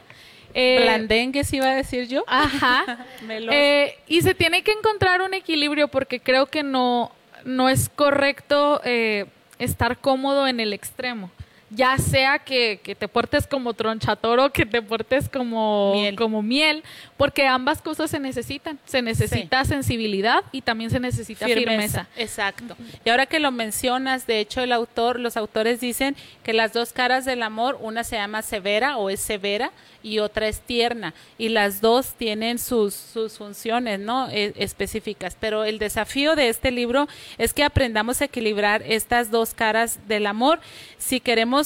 Eh, 0.54 0.78
Blandengues 0.82 1.52
iba 1.52 1.66
a 1.66 1.74
decir 1.74 2.06
yo. 2.06 2.24
Ajá. 2.28 3.04
eh, 3.28 3.98
y 4.06 4.22
se 4.22 4.34
tiene 4.34 4.62
que 4.62 4.70
encontrar 4.70 5.20
un 5.20 5.34
equilibrio 5.34 5.88
porque 5.88 6.20
creo 6.20 6.46
que 6.46 6.62
no, 6.62 7.10
no 7.44 7.68
es 7.68 7.88
correcto 7.88 8.80
eh, 8.84 9.26
estar 9.58 9.98
cómodo 9.98 10.46
en 10.48 10.60
el 10.60 10.72
extremo. 10.72 11.30
Ya 11.74 11.98
sea 11.98 12.38
que, 12.38 12.80
te 12.98 13.08
portes 13.08 13.46
como 13.46 13.74
tronchatoro, 13.74 14.52
que 14.52 14.66
te 14.66 14.82
portes 14.82 15.28
como 15.28 15.94
miel. 15.94 16.16
como 16.16 16.42
miel, 16.42 16.84
porque 17.16 17.46
ambas 17.46 17.82
cosas 17.82 18.10
se 18.10 18.20
necesitan. 18.20 18.78
Se 18.84 19.02
necesita 19.02 19.64
sensibilidad 19.64 20.42
y 20.52 20.62
también 20.62 20.90
se 20.90 21.00
necesita 21.00 21.46
firmeza. 21.46 22.06
Exacto. 22.16 22.76
Y 23.04 23.10
ahora 23.10 23.26
que 23.26 23.40
lo 23.40 23.50
mencionas, 23.50 24.26
de 24.26 24.40
hecho 24.40 24.60
el 24.60 24.72
autor, 24.72 25.18
los 25.18 25.36
autores 25.36 25.80
dicen 25.80 26.16
que 26.42 26.52
las 26.52 26.72
dos 26.72 26.92
caras 26.92 27.24
del 27.24 27.42
amor, 27.42 27.78
una 27.80 28.04
se 28.04 28.16
llama 28.16 28.42
severa 28.42 28.96
o 28.96 29.10
es 29.10 29.20
severa 29.20 29.72
y 30.04 30.18
otra 30.18 30.46
es 30.46 30.60
tierna 30.60 31.14
y 31.38 31.48
las 31.48 31.80
dos 31.80 32.12
tienen 32.12 32.58
sus, 32.58 32.94
sus 32.94 33.38
funciones 33.38 33.98
no 33.98 34.28
e, 34.28 34.52
específicas 34.56 35.36
pero 35.40 35.64
el 35.64 35.78
desafío 35.78 36.36
de 36.36 36.50
este 36.50 36.70
libro 36.70 37.08
es 37.38 37.54
que 37.54 37.64
aprendamos 37.64 38.20
a 38.20 38.26
equilibrar 38.26 38.82
estas 38.82 39.30
dos 39.30 39.54
caras 39.54 39.98
del 40.06 40.26
amor 40.26 40.60
si 40.98 41.20
queremos 41.20 41.63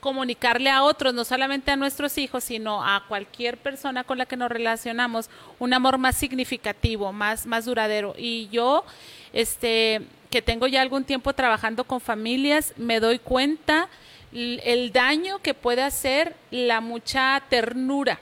comunicarle 0.00 0.70
a 0.70 0.82
otros, 0.82 1.14
no 1.14 1.24
solamente 1.24 1.70
a 1.70 1.76
nuestros 1.76 2.18
hijos, 2.18 2.44
sino 2.44 2.84
a 2.84 3.04
cualquier 3.08 3.56
persona 3.56 4.04
con 4.04 4.18
la 4.18 4.26
que 4.26 4.36
nos 4.36 4.50
relacionamos, 4.50 5.28
un 5.58 5.74
amor 5.74 5.98
más 5.98 6.16
significativo, 6.16 7.12
más, 7.12 7.46
más 7.46 7.64
duradero. 7.64 8.14
Y 8.16 8.48
yo, 8.48 8.84
este, 9.32 10.02
que 10.30 10.42
tengo 10.42 10.66
ya 10.66 10.82
algún 10.82 11.04
tiempo 11.04 11.32
trabajando 11.32 11.84
con 11.84 12.00
familias, 12.00 12.74
me 12.76 13.00
doy 13.00 13.18
cuenta 13.18 13.88
el 14.32 14.92
daño 14.92 15.38
que 15.38 15.54
puede 15.54 15.82
hacer 15.82 16.36
la 16.50 16.80
mucha 16.80 17.42
ternura 17.48 18.20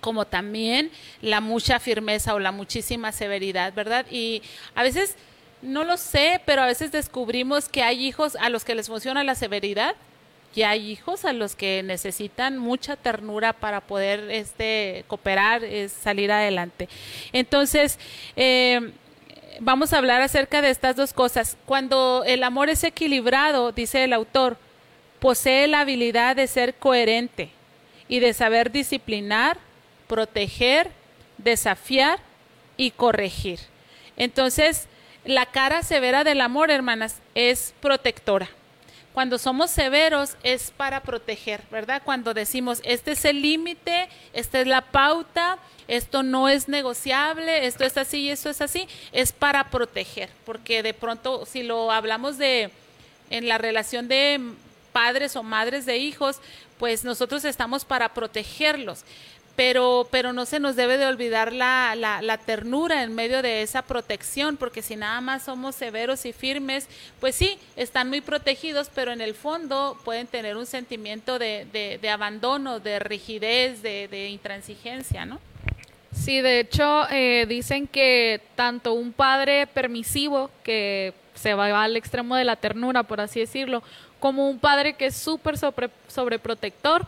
como 0.00 0.26
también 0.26 0.90
la 1.20 1.40
mucha 1.40 1.78
firmeza 1.78 2.34
o 2.34 2.38
la 2.38 2.52
muchísima 2.52 3.12
severidad, 3.12 3.72
¿verdad? 3.74 4.06
Y 4.10 4.42
a 4.74 4.82
veces 4.82 5.14
no 5.62 5.84
lo 5.84 5.96
sé, 5.96 6.40
pero 6.46 6.62
a 6.62 6.66
veces 6.66 6.90
descubrimos 6.90 7.68
que 7.68 7.82
hay 7.82 8.04
hijos 8.04 8.34
a 8.36 8.48
los 8.48 8.64
que 8.64 8.74
les 8.74 8.88
funciona 8.88 9.22
la 9.24 9.34
severidad 9.34 9.94
y 10.54 10.62
hay 10.62 10.90
hijos 10.90 11.24
a 11.24 11.32
los 11.32 11.54
que 11.54 11.82
necesitan 11.82 12.58
mucha 12.58 12.96
ternura 12.96 13.52
para 13.52 13.80
poder 13.80 14.30
este 14.30 15.04
cooperar, 15.06 15.62
salir 15.88 16.32
adelante. 16.32 16.88
Entonces, 17.32 17.98
eh, 18.36 18.92
vamos 19.60 19.92
a 19.92 19.98
hablar 19.98 20.22
acerca 20.22 20.60
de 20.60 20.70
estas 20.70 20.96
dos 20.96 21.12
cosas. 21.12 21.56
Cuando 21.66 22.24
el 22.26 22.42
amor 22.42 22.68
es 22.68 22.82
equilibrado, 22.82 23.72
dice 23.72 24.04
el 24.04 24.12
autor, 24.12 24.56
posee 25.20 25.68
la 25.68 25.80
habilidad 25.80 26.34
de 26.34 26.46
ser 26.46 26.74
coherente 26.74 27.50
y 28.08 28.18
de 28.18 28.32
saber 28.32 28.72
disciplinar, 28.72 29.58
proteger, 30.08 30.90
desafiar 31.38 32.18
y 32.76 32.90
corregir. 32.90 33.60
Entonces, 34.16 34.88
la 35.24 35.46
cara 35.46 35.82
severa 35.82 36.24
del 36.24 36.40
amor, 36.40 36.70
hermanas, 36.70 37.20
es 37.34 37.74
protectora. 37.80 38.48
Cuando 39.12 39.38
somos 39.38 39.70
severos 39.70 40.36
es 40.44 40.70
para 40.70 41.00
proteger, 41.02 41.62
¿verdad? 41.70 42.02
Cuando 42.04 42.32
decimos, 42.32 42.80
este 42.84 43.12
es 43.12 43.24
el 43.24 43.42
límite, 43.42 44.08
esta 44.32 44.60
es 44.60 44.68
la 44.68 44.82
pauta, 44.82 45.58
esto 45.88 46.22
no 46.22 46.48
es 46.48 46.68
negociable, 46.68 47.66
esto 47.66 47.84
es 47.84 47.96
así 47.96 48.18
y 48.18 48.30
esto 48.30 48.50
es 48.50 48.60
así, 48.60 48.86
es 49.10 49.32
para 49.32 49.70
proteger, 49.70 50.30
porque 50.46 50.84
de 50.84 50.94
pronto 50.94 51.44
si 51.44 51.64
lo 51.64 51.90
hablamos 51.90 52.38
de 52.38 52.70
en 53.30 53.48
la 53.48 53.58
relación 53.58 54.06
de 54.06 54.40
padres 54.92 55.34
o 55.36 55.42
madres 55.42 55.86
de 55.86 55.98
hijos, 55.98 56.40
pues 56.78 57.04
nosotros 57.04 57.44
estamos 57.44 57.84
para 57.84 58.14
protegerlos 58.14 59.04
pero, 59.60 60.08
pero 60.10 60.32
no 60.32 60.46
se 60.46 60.58
nos 60.58 60.74
debe 60.74 60.96
de 60.96 61.04
olvidar 61.04 61.52
la, 61.52 61.94
la, 61.94 62.38
ternura 62.38 63.02
en 63.02 63.14
medio 63.14 63.42
de 63.42 63.60
esa 63.60 63.82
protección, 63.82 64.56
porque 64.56 64.80
si 64.80 64.96
nada 64.96 65.20
más 65.20 65.42
somos 65.42 65.74
severos 65.74 66.24
y 66.24 66.32
firmes, 66.32 66.88
pues 67.20 67.34
sí, 67.34 67.58
están 67.76 68.08
muy 68.08 68.22
protegidos, 68.22 68.90
pero 68.94 69.12
en 69.12 69.20
el 69.20 69.34
fondo 69.34 69.98
pueden 70.02 70.26
tener 70.28 70.56
un 70.56 70.64
sentimiento 70.64 71.38
de, 71.38 71.66
de, 72.00 72.08
abandono, 72.08 72.80
de 72.80 73.00
rigidez, 73.00 73.82
de, 73.82 74.08
de, 74.08 74.30
intransigencia, 74.30 75.26
¿no? 75.26 75.38
Sí, 76.10 76.40
de 76.40 76.60
hecho, 76.60 77.06
eh, 77.10 77.44
dicen 77.46 77.86
que 77.86 78.40
tanto 78.56 78.94
un 78.94 79.12
padre 79.12 79.66
permisivo, 79.66 80.50
que 80.64 81.12
se 81.34 81.52
va 81.52 81.84
al 81.84 81.98
extremo 81.98 82.34
de 82.34 82.44
la 82.44 82.56
ternura, 82.56 83.02
por 83.02 83.20
así 83.20 83.40
decirlo, 83.40 83.82
como 84.20 84.48
un 84.48 84.58
padre 84.58 84.94
que 84.94 85.04
es 85.04 85.16
súper 85.16 85.58
sobre, 85.58 85.90
sobreprotector, 86.08 87.06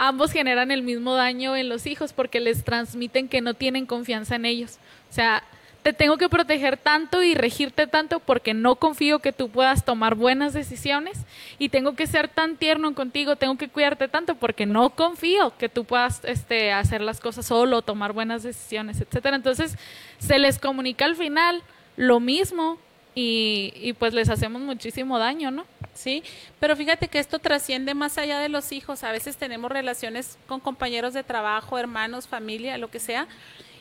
ambos 0.00 0.32
generan 0.32 0.70
el 0.70 0.82
mismo 0.82 1.14
daño 1.14 1.54
en 1.54 1.68
los 1.68 1.86
hijos 1.86 2.14
porque 2.14 2.40
les 2.40 2.64
transmiten 2.64 3.28
que 3.28 3.42
no 3.42 3.52
tienen 3.52 3.84
confianza 3.84 4.36
en 4.36 4.46
ellos. 4.46 4.78
O 5.10 5.12
sea, 5.12 5.44
te 5.82 5.92
tengo 5.92 6.16
que 6.16 6.30
proteger 6.30 6.78
tanto 6.78 7.22
y 7.22 7.34
regirte 7.34 7.86
tanto 7.86 8.18
porque 8.18 8.54
no 8.54 8.76
confío 8.76 9.18
que 9.18 9.32
tú 9.32 9.50
puedas 9.50 9.84
tomar 9.84 10.14
buenas 10.14 10.54
decisiones 10.54 11.18
y 11.58 11.68
tengo 11.68 11.96
que 11.96 12.06
ser 12.06 12.28
tan 12.28 12.56
tierno 12.56 12.94
contigo, 12.94 13.36
tengo 13.36 13.58
que 13.58 13.68
cuidarte 13.68 14.08
tanto 14.08 14.36
porque 14.36 14.64
no 14.64 14.88
confío 14.88 15.52
que 15.58 15.68
tú 15.68 15.84
puedas 15.84 16.24
este, 16.24 16.72
hacer 16.72 17.02
las 17.02 17.20
cosas 17.20 17.44
solo, 17.44 17.82
tomar 17.82 18.14
buenas 18.14 18.42
decisiones, 18.42 19.02
etcétera. 19.02 19.36
Entonces, 19.36 19.76
se 20.18 20.38
les 20.38 20.58
comunica 20.58 21.04
al 21.04 21.16
final 21.16 21.62
lo 21.96 22.20
mismo 22.20 22.78
y, 23.14 23.72
y 23.76 23.92
pues 23.92 24.14
les 24.14 24.28
hacemos 24.28 24.62
muchísimo 24.62 25.18
daño, 25.18 25.50
¿no? 25.50 25.64
¿sí? 25.94 26.22
Pero 26.58 26.76
fíjate 26.76 27.08
que 27.08 27.18
esto 27.18 27.38
trasciende 27.38 27.94
más 27.94 28.18
allá 28.18 28.40
de 28.40 28.48
los 28.48 28.72
hijos. 28.72 29.04
A 29.04 29.12
veces 29.12 29.36
tenemos 29.36 29.70
relaciones 29.70 30.38
con 30.46 30.60
compañeros 30.60 31.14
de 31.14 31.22
trabajo, 31.22 31.78
hermanos, 31.78 32.26
familia, 32.26 32.78
lo 32.78 32.90
que 32.90 32.98
sea. 32.98 33.28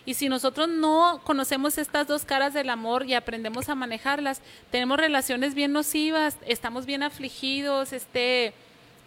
Y 0.06 0.16
si 0.16 0.30
nosotros 0.30 0.68
no 0.68 1.22
conocemos 1.24 1.78
estas 1.78 2.08
dos 2.08 2.26
caras 2.26 2.54
del 2.54 2.70
amor 2.70 3.06
y 3.06 3.14
aprendemos 3.14 3.70
a 3.70 3.76
manejarlas, 3.76 4.42
tenemos 4.72 4.98
relaciones 4.98 5.54
bien 5.54 5.72
nocivas, 5.72 6.38
estamos 6.48 6.86
bien 6.86 7.04
afligidos, 7.04 7.94
este, 7.94 8.54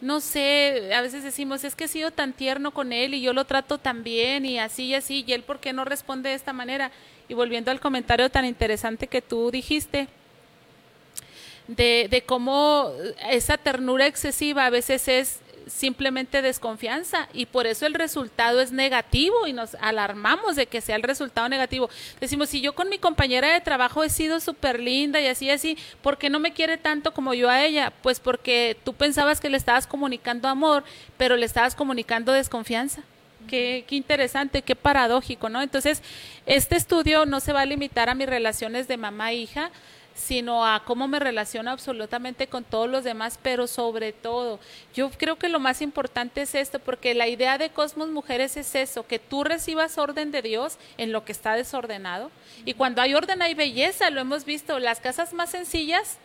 no 0.01 0.21
sé, 0.21 0.93
a 0.95 1.01
veces 1.01 1.25
decimos, 1.25 1.65
es 1.65 1.75
que 1.75 1.85
he 1.85 1.89
sido 1.89 2.11
tan 2.11 2.33
tierno 2.33 2.73
con 2.73 2.93
él 2.93 3.15
y 3.15 3.23
yo 3.23 3.33
lo 3.33 3.47
trato 3.47 3.79
tan 3.79 4.05
bien 4.05 4.45
y 4.45 4.59
así 4.59 4.87
y 4.87 4.95
así, 4.95 5.25
y 5.27 5.33
él 5.33 5.43
por 5.43 5.61
qué 5.61 5.73
no 5.73 5.85
responde 5.85 6.29
de 6.29 6.37
esta 6.37 6.53
manera. 6.53 6.93
Y 7.33 7.35
volviendo 7.35 7.71
al 7.71 7.81
comentario 7.81 8.29
tan 8.29 8.45
interesante 8.45 9.07
que 9.07 9.23
tú 9.23 9.51
dijiste, 9.51 10.07
de, 11.67 12.07
de 12.11 12.25
cómo 12.25 12.93
esa 13.31 13.57
ternura 13.57 14.07
excesiva 14.07 14.67
a 14.67 14.69
veces 14.69 15.09
es 15.09 15.41
simplemente 15.67 16.43
desconfianza 16.43 17.31
y 17.33 17.47
por 17.47 17.67
eso 17.67 17.87
el 17.87 17.95
resultado 17.95 18.61
es 18.61 18.71
negativo 18.71 19.47
y 19.47 19.55
nos 19.55 19.77
alarmamos 19.77 20.57
de 20.57 20.67
que 20.67 20.83
sea 20.83 20.97
el 20.97 21.03
resultado 21.03 21.49
negativo. 21.49 21.89
Decimos, 22.21 22.51
si 22.51 22.61
yo 22.61 22.75
con 22.75 22.91
mi 22.91 22.99
compañera 22.99 23.51
de 23.55 23.63
trabajo 23.63 24.05
he 24.05 24.11
sido 24.11 24.39
súper 24.39 24.79
linda 24.79 25.19
y 25.19 25.27
así, 25.27 25.49
así, 25.49 25.79
¿por 26.03 26.19
qué 26.19 26.29
no 26.29 26.39
me 26.39 26.53
quiere 26.53 26.77
tanto 26.77 27.15
como 27.15 27.33
yo 27.33 27.49
a 27.49 27.65
ella? 27.65 27.95
Pues 28.03 28.21
porque 28.21 28.77
tú 28.85 28.93
pensabas 28.93 29.41
que 29.41 29.49
le 29.49 29.57
estabas 29.57 29.87
comunicando 29.87 30.49
amor, 30.49 30.85
pero 31.17 31.37
le 31.37 31.47
estabas 31.47 31.75
comunicando 31.75 32.31
desconfianza. 32.31 33.03
Qué, 33.49 33.85
qué, 33.87 33.97
interesante, 33.97 34.63
qué 34.63 34.77
paradójico, 34.77 35.49
¿no? 35.49 35.63
Entonces, 35.63 36.03
este 36.47 36.77
estudio 36.77 37.27
no 37.27 37.41
se 37.41 37.53
va 37.53 37.63
a 37.63 37.67
limitar 37.67 38.09
a 38.09 38.15
mis 38.15 38.29
relaciones 38.29 38.89
de 38.89 38.97
mamá-hija, 38.97 39.67
e 39.67 39.93
sino 40.15 40.67
a 40.67 40.85
cómo 40.85 41.09
me 41.09 41.19
relaciono 41.19 41.71
absolutamente 41.71 42.47
con 42.47 42.65
todos 42.65 42.89
los 42.89 43.05
demás, 43.05 43.39
pero 43.43 43.67
sobre 43.67 44.13
todo, 44.13 44.61
yo 44.95 45.11
creo 45.11 45.37
que 45.37 45.49
lo 45.49 45.61
más 45.61 45.81
importante 45.81 46.43
es 46.43 46.55
esto, 46.55 46.79
porque 46.79 47.15
la 47.15 47.29
idea 47.29 47.59
de 47.59 47.71
Cosmos 47.71 48.09
Mujeres 48.09 48.57
es 48.57 48.75
eso, 48.75 49.07
que 49.07 49.19
tú 49.19 49.45
recibas 49.45 49.99
orden 49.99 50.31
de 50.31 50.43
Dios 50.43 50.77
en 50.99 51.13
lo 51.13 51.25
que 51.25 51.33
está 51.33 51.55
desordenado. 51.55 52.31
Y 52.65 52.75
cuando 52.75 53.01
hay 53.01 53.15
orden 53.15 53.43
hay 53.43 53.55
belleza, 53.55 54.11
lo 54.11 54.21
hemos 54.21 54.45
visto, 54.45 54.79
las 54.79 55.01
casas 55.01 55.33
más 55.33 55.51
sencillas 55.51 56.19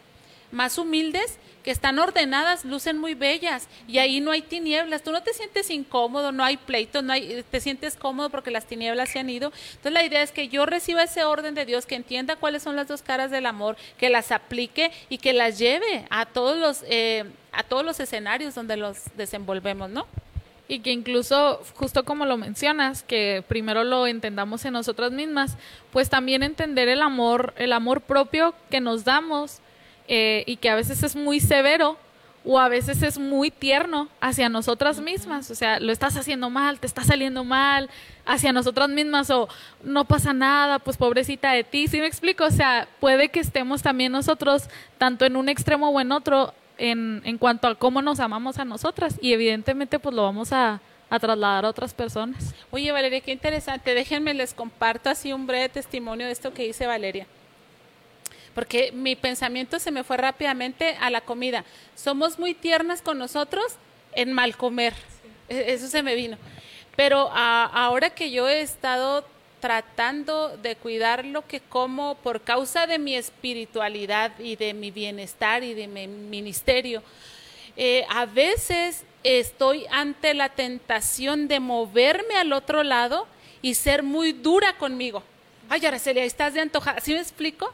más 0.51 0.77
humildes, 0.77 1.37
que 1.67 1.71
están 1.71 1.99
ordenadas, 1.99 2.63
lucen 2.63 2.97
muy 2.97 3.13
bellas 3.13 3.67
y 3.89 3.97
ahí 3.97 4.21
no 4.21 4.31
hay 4.31 4.41
tinieblas. 4.41 5.03
Tú 5.03 5.11
no 5.11 5.21
te 5.21 5.33
sientes 5.33 5.69
incómodo, 5.69 6.31
no 6.31 6.45
hay 6.45 6.55
pleito, 6.55 7.01
no 7.01 7.11
hay, 7.11 7.43
te 7.51 7.59
sientes 7.59 7.97
cómodo 7.97 8.29
porque 8.29 8.51
las 8.51 8.65
tinieblas 8.65 9.09
se 9.09 9.19
han 9.19 9.29
ido. 9.29 9.51
Entonces 9.71 9.91
la 9.91 10.05
idea 10.05 10.21
es 10.21 10.31
que 10.31 10.47
yo 10.47 10.65
reciba 10.65 11.03
ese 11.03 11.25
orden 11.25 11.55
de 11.55 11.65
Dios, 11.65 11.85
que 11.85 11.95
entienda 11.95 12.37
cuáles 12.37 12.63
son 12.63 12.77
las 12.77 12.87
dos 12.87 13.01
caras 13.01 13.31
del 13.31 13.45
amor, 13.45 13.75
que 13.97 14.09
las 14.09 14.31
aplique 14.31 14.93
y 15.09 15.17
que 15.17 15.33
las 15.33 15.59
lleve 15.59 16.05
a 16.09 16.25
todos 16.25 16.57
los, 16.57 16.85
eh, 16.87 17.25
a 17.51 17.63
todos 17.63 17.83
los 17.83 17.99
escenarios 17.99 18.55
donde 18.55 18.77
los 18.77 18.99
desenvolvemos, 19.17 19.89
¿no? 19.89 20.07
y 20.69 20.79
que 20.79 20.91
incluso, 20.91 21.61
justo 21.75 22.03
como 22.03 22.25
lo 22.25 22.37
mencionas, 22.37 23.03
que 23.03 23.43
primero 23.47 23.83
lo 23.83 24.07
entendamos 24.07 24.63
en 24.65 24.73
nosotras 24.73 25.11
mismas, 25.11 25.57
pues 25.91 26.09
también 26.09 26.43
entender 26.43 26.87
el 26.89 27.01
amor, 27.01 27.53
el 27.57 27.73
amor 27.73 28.01
propio 28.01 28.53
que 28.69 28.81
nos 28.81 29.03
damos 29.05 29.61
eh, 30.07 30.43
y 30.45 30.57
que 30.57 30.69
a 30.69 30.75
veces 30.75 31.03
es 31.03 31.15
muy 31.15 31.39
severo 31.39 31.97
o 32.49 32.59
a 32.59 32.69
veces 32.69 33.03
es 33.03 33.19
muy 33.19 33.51
tierno 33.51 34.07
hacia 34.21 34.47
nosotras 34.47 35.01
mismas. 35.01 35.51
O 35.51 35.55
sea, 35.55 35.81
lo 35.81 35.91
estás 35.91 36.15
haciendo 36.15 36.49
mal, 36.49 36.79
te 36.79 36.87
está 36.87 37.03
saliendo 37.03 37.43
mal 37.43 37.89
hacia 38.25 38.53
nosotras 38.53 38.87
mismas 38.87 39.29
o 39.29 39.49
no 39.83 40.05
pasa 40.05 40.31
nada, 40.31 40.79
pues 40.79 40.95
pobrecita 40.95 41.51
de 41.51 41.65
ti. 41.65 41.87
¿Sí 41.89 41.99
me 41.99 42.07
explico? 42.07 42.45
O 42.45 42.51
sea, 42.51 42.87
puede 43.01 43.29
que 43.29 43.41
estemos 43.41 43.81
también 43.81 44.13
nosotros 44.13 44.69
tanto 44.97 45.25
en 45.25 45.35
un 45.35 45.49
extremo 45.49 45.89
o 45.89 45.99
en 45.99 46.13
otro 46.13 46.53
en, 46.77 47.21
en 47.25 47.37
cuanto 47.37 47.67
a 47.67 47.75
cómo 47.75 48.01
nos 48.01 48.21
amamos 48.21 48.59
a 48.59 48.65
nosotras 48.65 49.17
y 49.21 49.33
evidentemente 49.33 49.99
pues 49.99 50.15
lo 50.15 50.23
vamos 50.23 50.53
a, 50.53 50.79
a 51.09 51.19
trasladar 51.19 51.65
a 51.65 51.69
otras 51.69 51.93
personas. 51.93 52.55
Oye, 52.71 52.93
Valeria, 52.93 53.19
qué 53.19 53.33
interesante. 53.33 53.93
Déjenme 53.93 54.33
les 54.33 54.53
comparto 54.53 55.09
así 55.09 55.33
un 55.33 55.47
breve 55.47 55.67
testimonio 55.67 56.27
de 56.27 56.31
esto 56.31 56.53
que 56.53 56.63
dice 56.63 56.87
Valeria 56.87 57.27
porque 58.57 58.91
mi 58.91 59.15
pensamiento 59.15 59.77
se 59.77 59.91
me 59.91 60.03
fue 60.03 60.17
rápidamente 60.17 60.97
a 60.99 61.11
la 61.11 61.21
comida. 61.21 61.63
Somos 61.93 62.39
muy 62.39 62.55
tiernas 62.55 63.03
con 63.03 63.19
nosotros 63.19 63.75
en 64.13 64.33
mal 64.33 64.57
comer. 64.57 64.95
E-, 65.47 65.73
eso 65.73 65.87
se 65.87 66.01
me 66.01 66.15
vino. 66.15 66.39
Pero 66.95 67.29
ahora 67.31 68.09
que 68.09 68.31
yo 68.31 68.49
he 68.49 68.61
estado 68.61 69.23
tratando 69.59 70.57
de 70.57 70.75
cuidar 70.75 71.23
lo 71.23 71.45
que 71.45 71.59
como 71.59 72.15
por 72.15 72.41
causa 72.41 72.87
de 72.87 72.97
mi 72.97 73.13
espiritualidad 73.13 74.31
y 74.39 74.55
de 74.55 74.73
mi 74.73 74.89
bienestar 74.89 75.63
y 75.63 75.75
de 75.75 75.85
mi 75.85 76.07
ministerio, 76.07 77.03
eh, 77.75 78.07
a 78.09 78.25
veces 78.25 79.03
estoy 79.21 79.85
ante 79.91 80.33
la 80.33 80.49
tentación 80.49 81.47
de 81.47 81.59
moverme 81.59 82.33
al 82.37 82.51
otro 82.53 82.81
lado 82.81 83.27
y 83.61 83.75
ser 83.75 84.01
muy 84.01 84.33
dura 84.33 84.79
conmigo. 84.79 85.21
Ay, 85.69 85.85
Araceli, 85.85 86.21
estás 86.21 86.55
de 86.55 86.61
antojar. 86.61 87.01
¿Sí 87.01 87.13
me 87.13 87.19
explico? 87.19 87.71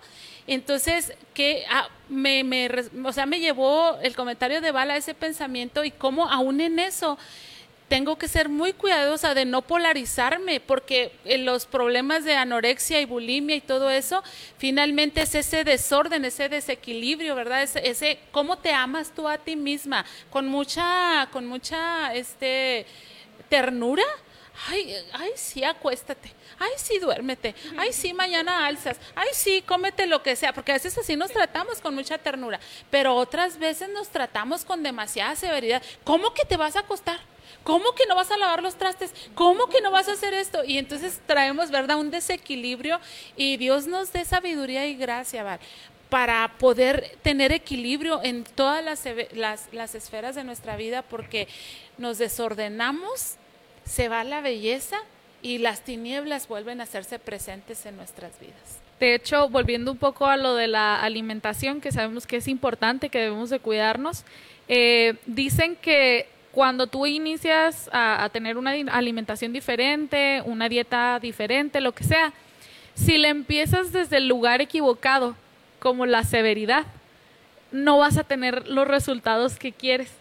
Entonces, 0.48 1.14
que 1.34 1.64
ah, 1.70 1.88
me, 2.10 2.44
me, 2.44 2.70
o 3.04 3.14
sea, 3.14 3.26
me 3.26 3.40
llevó 3.40 3.98
el 4.02 4.16
comentario 4.16 4.62
de 4.62 4.72
Bala 4.72 4.98
ese 4.98 5.14
pensamiento 5.14 5.84
y 5.84 5.92
cómo 5.92 6.30
aún 6.30 6.62
en 6.62 6.80
eso 6.80 7.18
tengo 7.88 8.18
que 8.18 8.28
ser 8.28 8.50
muy 8.50 8.74
cuidadosa 8.74 9.36
de 9.36 9.46
no 9.46 9.62
polarizarme, 9.62 10.60
porque 10.60 11.12
los 11.38 11.68
problemas 11.68 12.24
de 12.24 12.36
anorexia 12.36 13.00
y 13.00 13.06
bulimia 13.06 13.56
y 13.56 13.62
todo 13.62 13.92
eso, 13.92 14.24
finalmente 14.58 15.22
es 15.22 15.36
ese 15.36 15.64
desorden, 15.64 16.26
ese 16.26 16.50
desequilibrio, 16.50 17.36
¿verdad? 17.36 17.62
Ese, 17.62 17.88
ese 17.88 18.20
cómo 18.32 18.58
te 18.58 18.72
amas 18.72 19.12
tú 19.12 19.28
a 19.28 19.38
ti 19.38 19.56
misma, 19.56 20.06
con 20.32 20.48
mucha, 20.48 21.30
con 21.32 21.46
mucha, 21.46 22.14
este, 22.16 22.88
ternura. 23.48 24.04
Ay, 24.68 24.96
ay, 25.14 25.32
sí, 25.36 25.64
acuéstate. 25.64 26.32
Ay, 26.60 26.72
sí, 26.78 27.00
duérmete. 27.00 27.56
Ay, 27.78 27.92
sí, 27.92 28.14
mañana 28.14 28.66
alzas. 28.66 28.98
Ay, 29.16 29.30
sí, 29.34 29.64
cómete 29.66 30.06
lo 30.06 30.22
que 30.22 30.36
sea. 30.36 30.54
Porque 30.54 30.72
a 30.72 30.76
veces 30.76 30.98
así 30.98 31.16
nos 31.16 31.32
tratamos 31.32 31.82
con 31.82 31.96
mucha 31.96 32.18
ternura. 32.18 32.60
Pero 32.90 33.16
otras 33.16 33.58
veces 33.58 33.90
nos 33.90 34.10
tratamos 34.10 34.64
con 34.64 34.84
demasiada 34.84 35.36
severidad. 35.36 35.82
¿Cómo 36.04 36.34
que 36.34 36.46
te 36.46 36.58
vas 36.58 36.76
a 36.76 36.82
acostar? 36.82 37.20
¿Cómo 37.64 37.94
que 37.96 38.06
no 38.06 38.16
vas 38.16 38.30
a 38.30 38.38
lavar 38.38 38.62
los 38.62 38.76
trastes? 38.76 39.14
¿Cómo 39.36 39.68
que 39.68 39.82
no 39.82 39.92
vas 39.92 40.08
a 40.08 40.14
hacer 40.14 40.34
esto? 40.34 40.64
Y 40.64 40.78
entonces 40.78 41.20
traemos, 41.26 41.72
¿verdad? 41.72 41.98
Un 41.98 42.12
desequilibrio 42.12 43.00
y 43.36 43.58
Dios 43.58 43.88
nos 43.88 44.12
dé 44.12 44.26
sabiduría 44.26 44.86
y 44.86 44.96
gracia, 44.96 45.44
¿vale? 45.44 45.62
para 46.14 46.60
poder 46.60 47.18
tener 47.24 47.52
equilibrio 47.52 48.22
en 48.22 48.44
todas 48.44 48.86
las, 48.86 49.96
esferas 49.96 50.36
de 50.36 50.44
nuestra 50.44 50.76
vida, 50.76 51.02
porque 51.02 51.48
nos 51.98 52.20
desordenamos, 52.20 53.38
se 53.86 54.10
va 54.10 54.24
la 54.24 54.42
belleza 54.42 54.98
y 55.42 55.58
las 55.58 55.82
tinieblas 55.82 56.48
vuelven 56.48 56.80
a 56.80 56.84
hacerse 56.84 57.20
presentes 57.20 57.86
en 57.86 57.98
nuestras 57.98 58.40
vidas. 58.40 58.80
De 59.00 59.16
hecho, 59.16 59.50
volviendo 59.50 59.92
un 59.92 59.98
poco 59.98 60.28
a 60.28 60.38
lo 60.38 60.56
de 60.56 60.68
la 60.68 61.02
alimentación, 61.02 61.82
que 61.82 61.92
sabemos 61.92 62.26
que 62.26 62.38
es 62.38 62.48
importante, 62.48 63.10
que 63.10 63.20
debemos 63.20 63.50
de 63.50 63.60
cuidarnos, 63.60 64.24
eh, 64.68 65.16
dicen 65.26 65.76
que 65.76 66.28
cuando 66.54 66.88
tú 66.88 67.06
inicias 67.06 67.90
a, 67.92 68.30
tener 68.32 68.58
una 68.58 68.72
alimentación 68.92 69.52
diferente, 69.52 70.42
una 70.46 70.70
dieta 70.70 71.20
diferente, 71.20 71.82
lo 71.82 71.94
que 71.94 72.04
sea, 72.04 72.32
si 72.94 73.18
le 73.18 73.30
empiezas 73.30 73.92
desde 73.92 74.18
el 74.18 74.28
lugar 74.28 74.62
equivocado, 74.62 75.36
como 75.80 76.06
la 76.06 76.24
severidad, 76.24 76.86
no 77.72 77.98
vas 77.98 78.18
a 78.18 78.24
tener 78.24 78.68
los 78.68 78.88
resultados 78.88 79.58
que 79.58 79.72
quieres, 79.72 80.12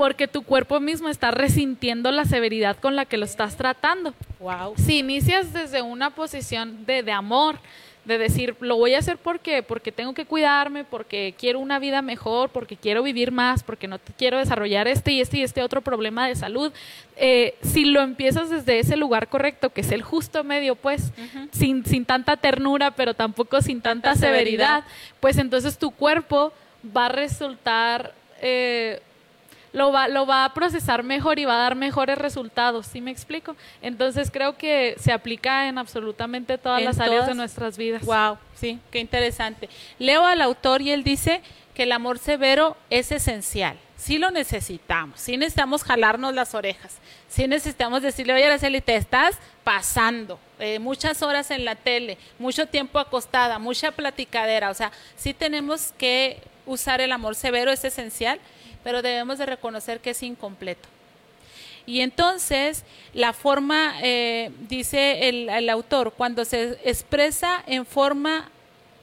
porque 0.00 0.28
tu 0.28 0.40
cuerpo 0.40 0.80
mismo 0.80 1.10
está 1.10 1.30
resintiendo 1.30 2.10
la 2.10 2.24
severidad 2.24 2.78
con 2.78 2.96
la 2.96 3.04
que 3.04 3.18
lo 3.18 3.26
estás 3.26 3.58
tratando. 3.58 4.14
Wow. 4.38 4.72
Si 4.78 5.00
inicias 5.00 5.52
desde 5.52 5.82
una 5.82 6.14
posición 6.14 6.86
de, 6.86 7.02
de 7.02 7.12
amor, 7.12 7.58
de 8.06 8.16
decir, 8.16 8.56
lo 8.60 8.76
voy 8.76 8.94
a 8.94 9.00
hacer 9.00 9.18
porque, 9.18 9.62
porque 9.62 9.92
tengo 9.92 10.14
que 10.14 10.24
cuidarme, 10.24 10.84
porque 10.84 11.34
quiero 11.38 11.58
una 11.58 11.78
vida 11.78 12.00
mejor, 12.00 12.48
porque 12.48 12.78
quiero 12.78 13.02
vivir 13.02 13.30
más, 13.30 13.62
porque 13.62 13.88
no 13.88 13.98
quiero 14.16 14.38
desarrollar 14.38 14.88
este 14.88 15.12
y 15.12 15.20
este 15.20 15.36
y 15.36 15.42
este 15.42 15.62
otro 15.62 15.82
problema 15.82 16.26
de 16.26 16.34
salud. 16.34 16.72
Eh, 17.16 17.56
si 17.60 17.84
lo 17.84 18.00
empiezas 18.00 18.48
desde 18.48 18.78
ese 18.78 18.96
lugar 18.96 19.28
correcto, 19.28 19.68
que 19.68 19.82
es 19.82 19.92
el 19.92 20.00
justo 20.00 20.44
medio, 20.44 20.76
pues, 20.76 21.12
sin, 21.52 21.84
sin 21.84 22.06
tanta 22.06 22.38
ternura, 22.38 22.92
pero 22.92 23.12
tampoco 23.12 23.60
sin 23.60 23.82
tanta, 23.82 24.14
severidad, 24.14 24.82
pues 25.20 25.36
entonces 25.36 25.76
tu 25.76 25.90
cuerpo 25.90 26.54
va 26.96 27.04
a 27.04 27.10
resultar 27.10 28.14
eh, 28.40 29.02
lo 29.72 29.92
va, 29.92 30.08
lo 30.08 30.26
va 30.26 30.44
a 30.44 30.54
procesar 30.54 31.02
mejor 31.02 31.38
y 31.38 31.44
va 31.44 31.54
a 31.54 31.62
dar 31.62 31.76
mejores 31.76 32.18
resultados, 32.18 32.86
¿sí 32.86 33.00
me 33.00 33.10
explico? 33.10 33.56
Entonces 33.82 34.30
creo 34.30 34.56
que 34.56 34.96
se 34.98 35.12
aplica 35.12 35.68
en 35.68 35.78
absolutamente 35.78 36.58
todas 36.58 36.82
las 36.82 36.98
áreas 36.98 37.26
de 37.26 37.34
nuestras 37.34 37.78
vidas. 37.78 38.04
Wow, 38.04 38.38
sí, 38.54 38.78
qué 38.90 38.98
interesante. 38.98 39.68
Leo 39.98 40.24
al 40.24 40.40
autor 40.40 40.82
y 40.82 40.90
él 40.90 41.04
dice 41.04 41.42
que 41.74 41.84
el 41.84 41.92
amor 41.92 42.18
severo 42.18 42.76
es 42.90 43.12
esencial. 43.12 43.78
Sí 43.96 44.16
lo 44.16 44.30
necesitamos, 44.30 45.20
sí 45.20 45.36
necesitamos 45.36 45.84
jalarnos 45.84 46.34
las 46.34 46.54
orejas, 46.54 46.96
sí 47.28 47.46
necesitamos 47.46 48.00
decirle, 48.00 48.32
oye 48.32 48.46
Araceli, 48.46 48.80
te 48.80 48.96
estás 48.96 49.36
pasando, 49.62 50.40
eh, 50.58 50.78
muchas 50.78 51.20
horas 51.20 51.50
en 51.50 51.66
la 51.66 51.74
tele, 51.74 52.16
mucho 52.38 52.64
tiempo 52.64 52.98
acostada, 52.98 53.58
mucha 53.58 53.92
platicadera, 53.92 54.70
o 54.70 54.74
sea, 54.74 54.90
sí 55.16 55.34
tenemos 55.34 55.92
que 55.98 56.42
usar 56.64 57.02
el 57.02 57.12
amor 57.12 57.34
severo, 57.34 57.70
es 57.70 57.84
esencial, 57.84 58.40
pero 58.82 59.02
debemos 59.02 59.38
de 59.38 59.46
reconocer 59.46 60.00
que 60.00 60.10
es 60.10 60.22
incompleto. 60.22 60.88
Y 61.86 62.00
entonces 62.00 62.84
la 63.14 63.32
forma, 63.32 63.94
eh, 64.02 64.50
dice 64.68 65.28
el, 65.28 65.68
autor, 65.70 66.12
cuando 66.16 66.44
se 66.44 66.78
expresa 66.84 67.62
en 67.66 67.86
forma 67.86 68.50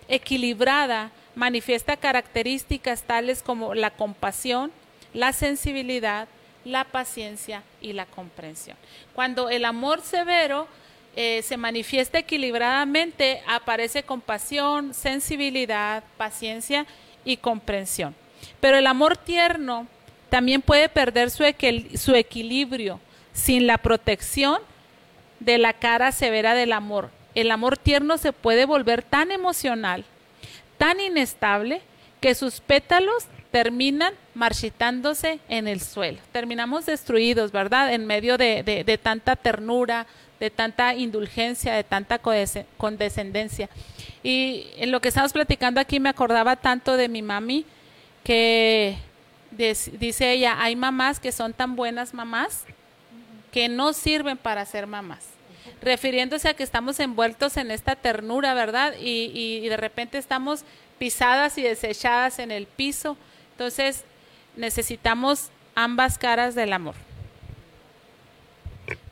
equilibrada, 0.08 1.12
manifiesta 1.36 1.98
características 1.98 3.04
tales 3.04 3.44
como 3.44 3.76
la 3.76 3.92
compasión, 3.92 4.72
la 5.14 5.34
sensibilidad, 5.34 6.28
la 6.64 6.86
paciencia 6.86 7.64
y 7.82 7.94
la 7.94 8.06
comprensión. 8.06 8.78
Cuando 9.14 9.50
el 9.50 9.66
amor 9.66 10.02
severo 10.02 10.68
eh, 11.16 11.42
se 11.44 11.58
manifiesta 11.58 12.20
equilibradamente, 12.20 13.42
aparece 13.48 14.04
compasión, 14.04 14.94
sensibilidad, 14.94 16.04
paciencia 16.18 16.86
y 17.26 17.38
comprensión. 17.38 18.16
Pero 18.60 18.78
el 18.78 18.88
amor 18.88 19.18
tierno 19.18 19.88
también 20.30 20.62
puede 20.62 20.90
perder 20.90 21.30
su, 21.30 21.44
su 21.96 22.16
equilibrio 22.16 23.00
sin 23.34 23.68
la 23.68 23.78
protección 23.78 24.60
de 25.40 25.58
la 25.58 25.74
cara 25.74 26.12
severa 26.12 26.54
del 26.54 26.74
amor. 26.74 27.12
El 27.36 27.52
amor 27.52 27.78
tierno 27.78 28.18
se 28.18 28.34
puede 28.34 28.66
volver 28.66 29.04
tan 29.04 29.32
emocional, 29.32 30.06
tan 30.78 31.00
inestable, 31.00 31.82
que 32.20 32.34
sus 32.34 32.62
pétalos 32.62 33.26
terminan 33.52 34.14
marchitándose 34.34 35.40
en 35.48 35.68
el 35.68 35.82
suelo. 35.82 36.18
Terminamos 36.32 36.88
destruidos, 36.88 37.52
¿verdad? 37.52 37.94
En 37.94 38.06
medio 38.08 38.38
de, 38.38 38.64
de 38.64 38.98
tanta 38.98 39.36
ternura, 39.36 40.08
de 40.40 40.50
tanta 40.50 40.96
indulgencia, 40.96 41.74
de 41.74 41.84
tanta 41.84 42.20
condescendencia. 42.78 43.70
Y 44.24 44.68
en 44.78 44.92
lo 44.92 45.00
que 45.00 45.10
estamos 45.10 45.34
platicando 45.34 45.80
aquí 45.80 46.00
me 46.00 46.10
acordaba 46.10 46.56
tanto 46.56 46.98
de 46.98 47.08
mi 47.08 47.22
mami, 47.22 47.66
que 48.28 48.98
dice 49.52 50.34
ella, 50.34 50.62
hay 50.62 50.76
mamás 50.76 51.22
que 51.22 51.32
son 51.32 51.54
tan 51.54 51.78
buenas 51.78 52.14
mamás 52.14 52.66
que 53.54 53.70
no 53.70 53.94
sirven 53.94 54.36
para 54.36 54.66
ser 54.66 54.86
mamás. 54.86 55.26
Refiriéndose 55.82 56.50
a 56.50 56.54
que 56.54 56.64
estamos 56.64 57.00
envueltos 57.00 57.56
en 57.56 57.72
esta 57.72 57.96
ternura, 57.96 58.54
¿verdad? 58.54 58.96
Y, 59.00 59.66
de 59.70 59.78
repente 59.78 60.18
estamos 60.18 60.66
pisadas 61.00 61.58
y 61.58 61.62
desechadas 61.62 62.40
en 62.40 62.52
el 62.52 62.66
piso. 62.66 63.16
Entonces 63.54 64.04
necesitamos 64.58 65.50
ambas 65.74 66.18
caras 66.18 66.54
del 66.54 66.74
amor. 66.74 66.96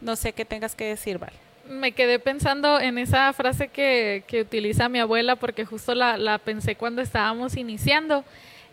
No 0.01 0.17
sé 0.17 0.33
qué 0.33 0.43
tengas 0.43 0.75
que 0.75 0.87
decir, 0.87 1.19
Val. 1.19 1.31
Me 1.69 1.93
quedé 1.93 2.19
pensando 2.19 2.81
en 2.81 2.97
esa 2.97 3.31
frase 3.31 3.69
que, 3.69 4.25
que 4.27 4.41
utiliza 4.41 4.89
mi 4.89 4.99
abuela 4.99 5.37
porque 5.37 5.63
justo 5.63 5.95
la, 5.95 6.17
la 6.17 6.37
pensé 6.37 6.75
cuando 6.75 7.01
estábamos 7.01 7.55
iniciando 7.55 8.25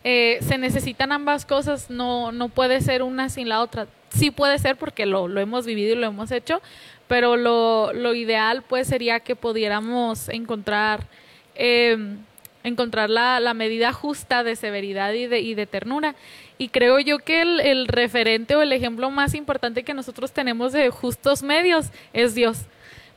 eh, 0.04 0.38
se 0.42 0.58
necesitan 0.58 1.12
ambas 1.12 1.46
cosas, 1.46 1.88
no, 1.88 2.32
no 2.32 2.48
puede 2.48 2.80
ser 2.80 3.02
una 3.02 3.28
sin 3.28 3.48
la 3.48 3.60
otra. 3.60 3.86
Sí 4.10 4.30
puede 4.30 4.58
ser 4.58 4.76
porque 4.76 5.06
lo, 5.06 5.28
lo 5.28 5.40
hemos 5.40 5.64
vivido 5.64 5.94
y 5.94 5.98
lo 5.98 6.06
hemos 6.06 6.30
hecho, 6.32 6.60
pero 7.08 7.36
lo, 7.36 7.92
lo 7.92 8.14
ideal 8.14 8.62
pues 8.62 8.88
sería 8.88 9.20
que 9.20 9.36
pudiéramos 9.36 10.28
encontrar, 10.28 11.06
eh, 11.54 12.16
encontrar 12.64 13.10
la, 13.10 13.38
la, 13.38 13.54
medida 13.54 13.92
justa 13.92 14.42
de 14.42 14.56
severidad 14.56 15.12
y 15.12 15.28
de, 15.28 15.40
y 15.40 15.54
de 15.54 15.66
ternura. 15.66 16.16
Y 16.58 16.68
creo 16.68 16.98
yo 16.98 17.18
que 17.18 17.42
el, 17.42 17.60
el 17.60 17.86
referente 17.86 18.56
o 18.56 18.62
el 18.62 18.72
ejemplo 18.72 19.10
más 19.10 19.34
importante 19.34 19.84
que 19.84 19.94
nosotros 19.94 20.32
tenemos 20.32 20.72
de 20.72 20.90
justos 20.90 21.42
medios 21.42 21.90
es 22.12 22.34
Dios 22.34 22.66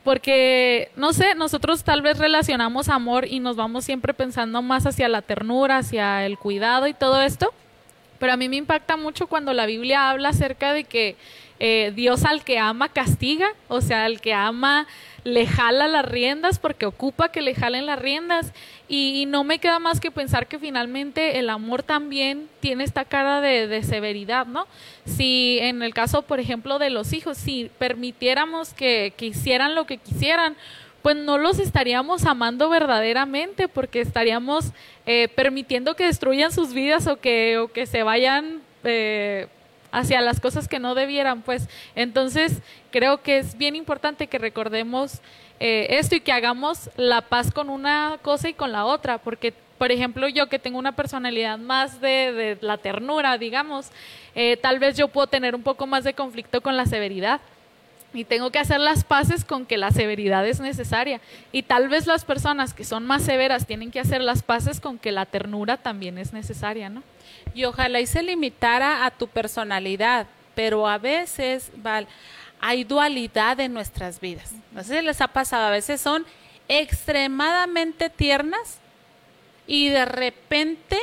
porque, 0.06 0.92
no 0.94 1.12
sé, 1.12 1.34
nosotros 1.34 1.82
tal 1.82 2.00
vez 2.00 2.16
relacionamos 2.16 2.88
amor 2.88 3.26
y 3.26 3.40
nos 3.40 3.56
vamos 3.56 3.84
siempre 3.84 4.14
pensando 4.14 4.62
más 4.62 4.86
hacia 4.86 5.08
la 5.08 5.20
ternura, 5.20 5.78
hacia 5.78 6.24
el 6.24 6.38
cuidado 6.38 6.86
y 6.86 6.94
todo 6.94 7.20
esto, 7.20 7.52
pero 8.18 8.32
a 8.32 8.36
mí 8.36 8.48
me 8.48 8.56
impacta 8.56 8.96
mucho 8.96 9.26
cuando 9.26 9.52
la 9.52 9.66
Biblia 9.66 10.10
habla 10.10 10.30
acerca 10.30 10.72
de 10.72 10.84
que 10.84 11.16
eh, 11.58 11.92
Dios 11.94 12.24
al 12.24 12.44
que 12.44 12.58
ama 12.58 12.90
castiga, 12.90 13.48
o 13.68 13.80
sea, 13.80 14.04
al 14.04 14.20
que 14.20 14.34
ama 14.34 14.86
le 15.24 15.46
jala 15.46 15.88
las 15.88 16.04
riendas 16.04 16.60
porque 16.60 16.86
ocupa 16.86 17.30
que 17.30 17.40
le 17.40 17.54
jalen 17.54 17.86
las 17.86 17.98
riendas 17.98 18.52
y, 18.88 19.24
no 19.26 19.42
me 19.42 19.58
queda 19.58 19.80
más 19.80 19.98
que 19.98 20.12
pensar 20.12 20.46
que 20.46 20.60
finalmente 20.60 21.40
el 21.40 21.50
amor 21.50 21.82
también 21.82 22.48
tiene 22.60 22.84
esta 22.84 23.04
cara 23.04 23.40
de, 23.40 23.66
de, 23.66 23.82
severidad, 23.82 24.46
¿no? 24.46 24.68
Si 25.04 25.58
en 25.60 25.82
el 25.82 25.92
caso, 25.92 26.22
por 26.22 26.38
ejemplo, 26.38 26.78
de 26.78 26.90
los 26.90 27.12
hijos, 27.12 27.36
si 27.36 27.70
permitiéramos 27.78 28.72
que, 28.72 29.14
que 29.16 29.26
hicieran 29.26 29.74
lo 29.74 29.86
que 29.86 29.96
quisieran, 29.96 30.56
pues 31.06 31.14
no 31.14 31.38
los 31.38 31.60
estaríamos 31.60 32.24
amando 32.24 32.68
verdaderamente 32.68 33.68
porque 33.68 34.00
estaríamos 34.00 34.72
eh, 35.06 35.28
permitiendo 35.36 35.94
que 35.94 36.06
destruyan 36.06 36.50
sus 36.50 36.72
vidas 36.72 37.06
o 37.06 37.20
que, 37.20 37.58
o 37.58 37.68
que 37.68 37.86
se 37.86 38.02
vayan 38.02 38.60
eh, 38.82 39.46
hacia 39.92 40.20
las 40.20 40.40
cosas 40.40 40.66
que 40.66 40.80
no 40.80 40.96
debieran, 40.96 41.42
pues. 41.42 41.68
Entonces, 41.94 42.60
creo 42.90 43.22
que 43.22 43.38
es 43.38 43.56
bien 43.56 43.76
importante 43.76 44.26
que 44.26 44.38
recordemos 44.38 45.20
eh, 45.60 45.86
esto 45.90 46.16
y 46.16 46.20
que 46.20 46.32
hagamos 46.32 46.90
la 46.96 47.20
paz 47.20 47.52
con 47.52 47.70
una 47.70 48.18
cosa 48.22 48.48
y 48.48 48.54
con 48.54 48.72
la 48.72 48.84
otra, 48.84 49.18
porque 49.18 49.54
por 49.78 49.92
ejemplo, 49.92 50.26
yo 50.26 50.48
que 50.48 50.58
tengo 50.58 50.76
una 50.76 50.96
personalidad 50.96 51.56
más 51.56 52.00
de, 52.00 52.32
de 52.32 52.58
la 52.62 52.78
ternura, 52.78 53.38
digamos, 53.38 53.90
eh, 54.34 54.56
tal 54.56 54.80
vez 54.80 54.96
yo 54.96 55.06
puedo 55.06 55.28
tener 55.28 55.54
un 55.54 55.62
poco 55.62 55.86
más 55.86 56.02
de 56.02 56.14
conflicto 56.14 56.60
con 56.62 56.76
la 56.76 56.86
severidad. 56.86 57.40
Y 58.16 58.24
tengo 58.24 58.50
que 58.50 58.58
hacer 58.58 58.80
las 58.80 59.04
paces 59.04 59.44
con 59.44 59.66
que 59.66 59.76
la 59.76 59.90
severidad 59.90 60.46
es 60.46 60.58
necesaria. 60.58 61.20
Y 61.52 61.64
tal 61.64 61.90
vez 61.90 62.06
las 62.06 62.24
personas 62.24 62.72
que 62.72 62.84
son 62.84 63.04
más 63.04 63.22
severas 63.22 63.66
tienen 63.66 63.90
que 63.90 64.00
hacer 64.00 64.22
las 64.22 64.42
paces 64.42 64.80
con 64.80 64.98
que 64.98 65.12
la 65.12 65.26
ternura 65.26 65.76
también 65.76 66.16
es 66.16 66.32
necesaria, 66.32 66.88
¿no? 66.88 67.02
Y 67.54 67.64
ojalá 67.64 68.00
y 68.00 68.06
se 68.06 68.22
limitara 68.22 69.04
a 69.04 69.10
tu 69.10 69.28
personalidad, 69.28 70.28
pero 70.54 70.88
a 70.88 70.96
veces, 70.96 71.70
Val, 71.76 72.08
hay 72.58 72.84
dualidad 72.84 73.60
en 73.60 73.74
nuestras 73.74 74.18
vidas. 74.18 74.52
No 74.72 74.82
sé 74.82 75.00
si 75.00 75.04
les 75.04 75.20
ha 75.20 75.28
pasado, 75.28 75.66
a 75.66 75.70
veces 75.70 76.00
son 76.00 76.24
extremadamente 76.68 78.08
tiernas 78.08 78.78
y 79.66 79.90
de 79.90 80.06
repente 80.06 80.98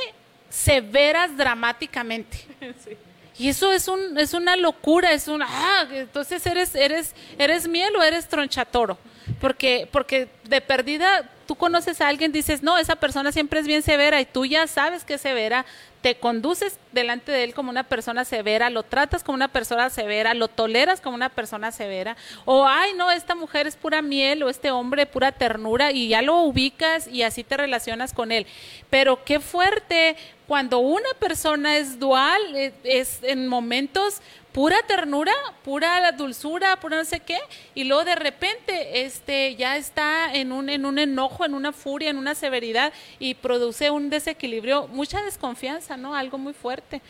severas 0.50 1.38
dramáticamente. 1.38 2.40
Y 3.38 3.50
eso 3.50 3.72
es 3.72 3.88
un 3.88 4.18
es 4.18 4.34
una 4.34 4.56
locura, 4.56 5.12
es 5.12 5.28
un 5.28 5.42
ah, 5.42 5.88
entonces 5.92 6.46
eres 6.46 6.76
eres 6.76 7.14
eres 7.38 7.68
miel 7.68 7.96
o 7.96 8.04
eres 8.04 8.28
tronchatoro. 8.28 8.98
Porque 9.40 9.88
porque 9.92 10.28
de 10.44 10.62
perdida 10.62 11.30
tú 11.46 11.56
conoces 11.56 12.00
a 12.02 12.08
alguien, 12.08 12.32
dices, 12.32 12.64
"No, 12.64 12.78
esa 12.78 12.96
persona 12.96 13.32
siempre 13.32 13.60
es 13.60 13.68
bien 13.68 13.82
severa" 13.82 14.22
y 14.22 14.26
tú 14.26 14.46
ya 14.46 14.68
sabes 14.68 15.04
que 15.04 15.16
es 15.16 15.22
severa, 15.22 15.66
te 16.04 16.16
conduces 16.16 16.78
delante 16.92 17.32
de 17.32 17.46
él 17.46 17.54
como 17.54 17.70
una 17.70 17.86
persona 17.86 18.26
severa, 18.26 18.70
lo 18.70 18.84
tratas 18.84 19.24
como 19.24 19.38
una 19.38 19.48
persona 19.48 19.90
severa, 19.90 20.34
lo 20.34 20.50
toleras 20.50 21.00
como 21.00 21.16
una 21.16 21.30
persona 21.30 21.72
severa, 21.72 22.18
o 22.44 22.68
ay, 22.68 22.92
no, 22.98 23.10
esta 23.10 23.36
mujer 23.36 23.68
es 23.68 23.78
pura 23.78 24.02
miel 24.02 24.44
o 24.44 24.50
este 24.50 24.70
hombre 24.70 25.06
pura 25.06 25.32
ternura 25.32 25.94
y 25.94 26.10
ya 26.10 26.22
lo 26.22 26.42
ubicas 26.42 27.08
y 27.08 27.24
así 27.24 27.46
te 27.46 27.56
relacionas 27.56 28.14
con 28.14 28.34
él. 28.34 28.46
Pero 28.90 29.24
qué 29.24 29.40
fuerte 29.40 30.18
cuando 30.46 30.80
una 30.80 31.10
persona 31.20 31.78
es 31.78 32.00
dual, 32.00 32.42
es, 32.54 32.74
es 32.84 33.20
en 33.24 33.48
momentos 33.48 34.22
pura 34.54 34.78
ternura, 34.84 35.34
pura 35.64 36.12
dulzura, 36.12 36.80
pura 36.80 36.98
no 36.98 37.06
sé 37.06 37.20
qué, 37.20 37.40
y 37.74 37.84
luego 37.84 38.06
de 38.06 38.16
repente 38.16 39.04
este 39.04 39.56
ya 39.56 39.76
está 39.76 40.34
en 40.34 40.52
un 40.52 40.70
en 40.70 40.86
un 40.86 41.00
enojo, 41.00 41.44
en 41.44 41.56
una 41.56 41.74
furia, 41.74 42.12
en 42.12 42.18
una 42.18 42.36
severidad 42.36 42.94
y 43.20 43.34
produce 43.34 43.90
un 43.90 44.10
desequilibrio, 44.10 44.88
mucha 44.88 45.22
desconfianza, 45.24 45.98
¿no? 45.98 46.16
Algo 46.16 46.38
muy 46.38 46.54
fuerte. 46.54 47.02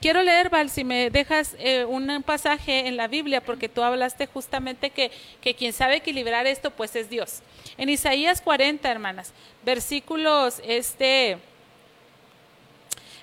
Quiero 0.00 0.22
leer, 0.22 0.50
Val, 0.50 0.68
si 0.68 0.84
me 0.84 1.08
dejas 1.08 1.56
eh, 1.58 1.84
un 1.86 2.22
pasaje 2.24 2.88
en 2.88 2.96
la 2.96 3.08
Biblia, 3.08 3.40
porque 3.40 3.70
tú 3.70 3.82
hablaste 3.82 4.26
justamente 4.26 4.90
que, 4.90 5.10
que 5.40 5.54
quien 5.54 5.72
sabe 5.72 5.96
equilibrar 5.96 6.46
esto, 6.46 6.70
pues 6.70 6.94
es 6.94 7.08
Dios. 7.08 7.40
En 7.78 7.88
Isaías 7.88 8.42
40, 8.42 8.90
hermanas, 8.90 9.32
versículos 9.64 10.60
este 10.66 11.38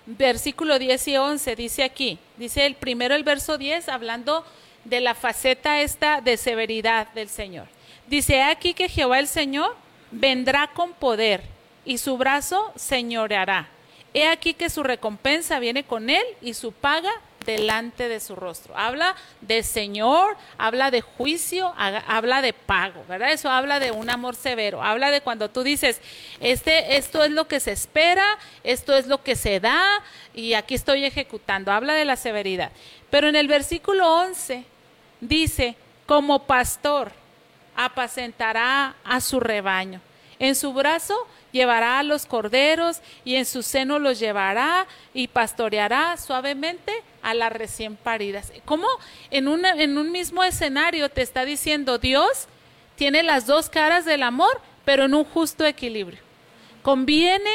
versículo 0.05 0.79
10 0.79 1.07
y 1.07 1.17
11, 1.17 1.55
dice 1.55 1.83
aquí, 1.83 2.19
dice 2.37 2.65
el 2.65 2.75
primero 2.75 3.15
el 3.15 3.23
verso 3.23 3.57
10, 3.57 3.89
hablando 3.89 4.45
de 4.83 4.99
la 5.01 5.15
faceta 5.15 5.81
esta 5.81 6.21
de 6.21 6.37
severidad 6.37 7.07
del 7.13 7.29
Señor. 7.29 7.67
Dice 8.07 8.41
aquí 8.41 8.73
que 8.73 8.89
Jehová 8.89 9.19
el 9.19 9.27
Señor 9.27 9.75
vendrá 10.11 10.67
con 10.73 10.93
poder 10.93 11.41
y 11.85 11.97
su 11.97 12.17
brazo 12.17 12.71
señoreará. 12.75 13.69
He 14.13 14.27
aquí 14.27 14.53
que 14.53 14.69
su 14.69 14.83
recompensa 14.83 15.59
viene 15.59 15.83
con 15.83 16.09
él 16.09 16.23
y 16.41 16.53
su 16.53 16.71
paga 16.71 17.11
delante 17.45 18.07
de 18.09 18.19
su 18.19 18.35
rostro. 18.35 18.77
Habla 18.77 19.15
de 19.41 19.63
Señor, 19.63 20.37
habla 20.57 20.91
de 20.91 21.01
juicio, 21.01 21.73
habla 21.77 22.41
de 22.41 22.53
pago, 22.53 23.03
¿verdad? 23.07 23.31
Eso 23.31 23.49
habla 23.49 23.79
de 23.79 23.91
un 23.91 24.09
amor 24.09 24.35
severo, 24.35 24.81
habla 24.81 25.11
de 25.11 25.21
cuando 25.21 25.49
tú 25.49 25.63
dices, 25.63 26.01
este, 26.39 26.97
esto 26.97 27.23
es 27.23 27.31
lo 27.31 27.47
que 27.47 27.59
se 27.59 27.71
espera, 27.71 28.37
esto 28.63 28.95
es 28.95 29.07
lo 29.07 29.23
que 29.23 29.35
se 29.35 29.59
da 29.59 30.03
y 30.33 30.53
aquí 30.53 30.75
estoy 30.75 31.05
ejecutando, 31.05 31.71
habla 31.71 31.93
de 31.93 32.05
la 32.05 32.15
severidad. 32.15 32.71
Pero 33.09 33.27
en 33.27 33.35
el 33.35 33.47
versículo 33.47 34.07
11 34.21 34.63
dice, 35.19 35.75
como 36.05 36.43
pastor 36.43 37.11
apacentará 37.75 38.95
a 39.03 39.21
su 39.21 39.39
rebaño. 39.39 40.01
En 40.39 40.55
su 40.55 40.73
brazo 40.73 41.15
llevará 41.51 41.99
a 41.99 42.03
los 42.03 42.25
corderos 42.25 43.01
y 43.25 43.35
en 43.35 43.45
su 43.45 43.63
seno 43.63 43.99
los 43.99 44.19
llevará 44.19 44.87
y 45.13 45.27
pastoreará 45.27 46.17
suavemente 46.17 46.91
a 47.21 47.33
las 47.33 47.51
recién 47.51 47.95
paridas. 47.95 48.51
¿Cómo 48.65 48.87
en, 49.29 49.47
en 49.65 49.97
un 49.97 50.11
mismo 50.11 50.43
escenario 50.43 51.09
te 51.09 51.21
está 51.21 51.45
diciendo 51.45 51.97
Dios 51.97 52.47
tiene 52.95 53.23
las 53.23 53.45
dos 53.45 53.69
caras 53.69 54.05
del 54.05 54.23
amor, 54.23 54.61
pero 54.85 55.05
en 55.05 55.13
un 55.13 55.23
justo 55.23 55.65
equilibrio? 55.65 56.19
Conviene 56.81 57.51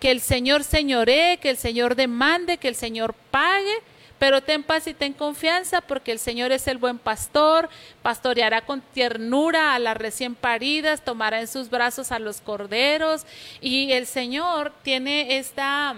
que 0.00 0.10
el 0.10 0.20
Señor 0.20 0.64
señoree, 0.64 1.38
que 1.38 1.50
el 1.50 1.56
Señor 1.56 1.94
demande, 1.94 2.58
que 2.58 2.68
el 2.68 2.74
Señor 2.74 3.14
pague, 3.30 3.78
pero 4.18 4.42
ten 4.42 4.62
paz 4.62 4.86
y 4.86 4.94
ten 4.94 5.12
confianza 5.12 5.80
porque 5.80 6.12
el 6.12 6.18
Señor 6.18 6.52
es 6.52 6.66
el 6.66 6.78
buen 6.78 6.98
pastor, 6.98 7.68
pastoreará 8.02 8.62
con 8.62 8.80
ternura 8.80 9.74
a 9.74 9.78
las 9.78 9.96
recién 9.96 10.34
paridas, 10.34 11.04
tomará 11.04 11.40
en 11.40 11.48
sus 11.48 11.70
brazos 11.70 12.12
a 12.12 12.18
los 12.18 12.40
corderos 12.40 13.26
y 13.60 13.92
el 13.92 14.06
Señor 14.06 14.72
tiene 14.82 15.38
esta, 15.38 15.94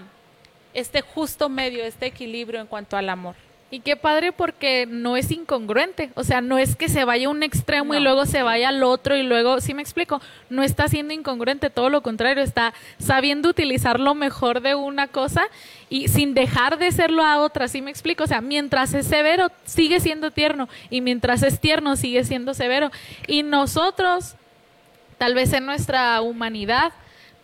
este 0.74 1.00
justo 1.00 1.48
medio, 1.48 1.84
este 1.84 2.06
equilibrio 2.06 2.60
en 2.60 2.66
cuanto 2.66 2.96
al 2.96 3.08
amor. 3.08 3.47
Y 3.70 3.80
qué 3.80 3.96
padre 3.96 4.32
porque 4.32 4.86
no 4.88 5.18
es 5.18 5.30
incongruente, 5.30 6.10
o 6.14 6.24
sea, 6.24 6.40
no 6.40 6.56
es 6.56 6.74
que 6.74 6.88
se 6.88 7.04
vaya 7.04 7.26
a 7.26 7.30
un 7.30 7.42
extremo 7.42 7.94
y 7.94 8.00
luego 8.00 8.24
se 8.24 8.42
vaya 8.42 8.70
al 8.70 8.82
otro 8.82 9.14
y 9.14 9.22
luego, 9.22 9.60
¿sí 9.60 9.74
me 9.74 9.82
explico? 9.82 10.22
No 10.48 10.62
está 10.62 10.88
siendo 10.88 11.12
incongruente, 11.12 11.68
todo 11.68 11.90
lo 11.90 12.02
contrario, 12.02 12.42
está 12.42 12.72
sabiendo 12.98 13.50
utilizar 13.50 14.00
lo 14.00 14.14
mejor 14.14 14.62
de 14.62 14.74
una 14.74 15.08
cosa 15.08 15.48
y 15.90 16.08
sin 16.08 16.32
dejar 16.32 16.78
de 16.78 16.90
serlo 16.92 17.22
a 17.22 17.40
otra, 17.40 17.68
¿sí 17.68 17.82
me 17.82 17.90
explico? 17.90 18.24
O 18.24 18.26
sea, 18.26 18.40
mientras 18.40 18.94
es 18.94 19.06
severo, 19.06 19.52
sigue 19.66 20.00
siendo 20.00 20.30
tierno 20.30 20.66
y 20.88 21.02
mientras 21.02 21.42
es 21.42 21.60
tierno, 21.60 21.96
sigue 21.96 22.24
siendo 22.24 22.54
severo. 22.54 22.90
Y 23.26 23.42
nosotros, 23.42 24.34
tal 25.18 25.34
vez 25.34 25.52
en 25.52 25.66
nuestra 25.66 26.22
humanidad, 26.22 26.94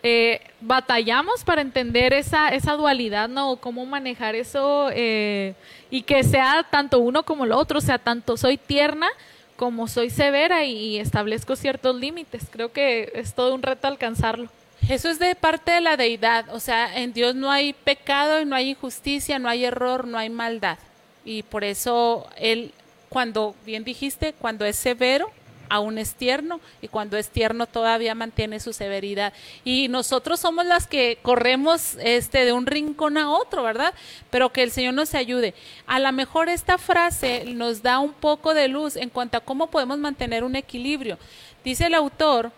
eh, 0.07 0.39
batallamos 0.61 1.43
para 1.43 1.63
entender 1.63 2.13
esa, 2.13 2.49
esa 2.49 2.73
dualidad, 2.73 3.27
¿no? 3.27 3.55
Cómo 3.55 3.87
manejar 3.87 4.35
eso 4.35 4.91
eh, 4.93 5.55
y 5.89 6.03
que 6.03 6.23
sea 6.23 6.63
tanto 6.69 6.99
uno 6.99 7.23
como 7.23 7.47
lo 7.47 7.57
otro, 7.57 7.79
o 7.79 7.81
sea, 7.81 7.97
tanto 7.97 8.37
soy 8.37 8.57
tierna 8.59 9.07
como 9.55 9.87
soy 9.87 10.11
severa 10.11 10.63
y, 10.63 10.99
establezco 10.99 11.55
ciertos 11.55 11.95
límites. 11.95 12.43
Creo 12.51 12.71
que 12.71 13.13
es 13.15 13.33
todo 13.33 13.55
un 13.55 13.63
reto 13.63 13.87
alcanzarlo. 13.87 14.47
Eso 14.87 15.09
es 15.09 15.17
de 15.17 15.33
parte 15.33 15.71
de 15.71 15.81
la 15.81 15.97
deidad, 15.97 16.53
o 16.53 16.59
sea, 16.59 17.01
en 17.01 17.11
Dios 17.11 17.33
no 17.33 17.49
hay 17.49 17.73
pecado 17.73 18.39
y 18.39 18.45
no 18.45 18.55
hay 18.55 18.69
injusticia, 18.69 19.39
no 19.39 19.49
hay 19.49 19.65
error, 19.65 20.05
no 20.05 20.19
hay 20.19 20.29
maldad. 20.29 20.77
Y 21.23 21.41
por 21.41 21.63
eso 21.63 22.27
Él, 22.37 22.73
cuando, 23.09 23.55
bien 23.65 23.83
dijiste, 23.83 24.33
cuando 24.33 24.65
es 24.65 24.75
severo, 24.75 25.31
aún 25.69 25.97
es 25.97 26.15
tierno 26.15 26.59
y 26.81 26.87
cuando 26.87 27.17
es 27.17 27.29
tierno 27.29 27.67
todavía 27.67 28.15
mantiene 28.15 28.59
su 28.59 28.73
severidad. 28.73 29.33
Y 29.63 29.87
nosotros 29.87 30.39
somos 30.39 30.65
las 30.65 30.87
que 30.87 31.17
corremos 31.21 31.97
este 32.01 32.45
de 32.45 32.53
un 32.53 32.65
rincón 32.65 33.17
a 33.17 33.29
otro, 33.29 33.63
¿verdad? 33.63 33.93
Pero 34.29 34.51
que 34.51 34.63
el 34.63 34.71
Señor 34.71 34.93
nos 34.93 35.13
ayude. 35.15 35.53
A 35.87 35.99
lo 35.99 36.11
mejor 36.11 36.49
esta 36.49 36.77
frase 36.77 37.45
nos 37.45 37.81
da 37.81 37.99
un 37.99 38.13
poco 38.13 38.53
de 38.53 38.67
luz 38.67 38.95
en 38.95 39.09
cuanto 39.09 39.37
a 39.37 39.41
cómo 39.41 39.67
podemos 39.67 39.97
mantener 39.97 40.43
un 40.43 40.55
equilibrio. 40.55 41.17
Dice 41.63 41.87
el 41.87 41.93
autor, 41.93 42.51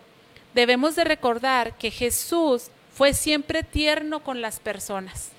debemos 0.54 0.96
de 0.96 1.04
recordar 1.04 1.78
que 1.78 1.92
Jesús 1.92 2.70
fue 2.94 3.14
siempre 3.14 3.64
tierno 3.64 4.24
con 4.24 4.42
las 4.42 4.60
personas 4.60 5.32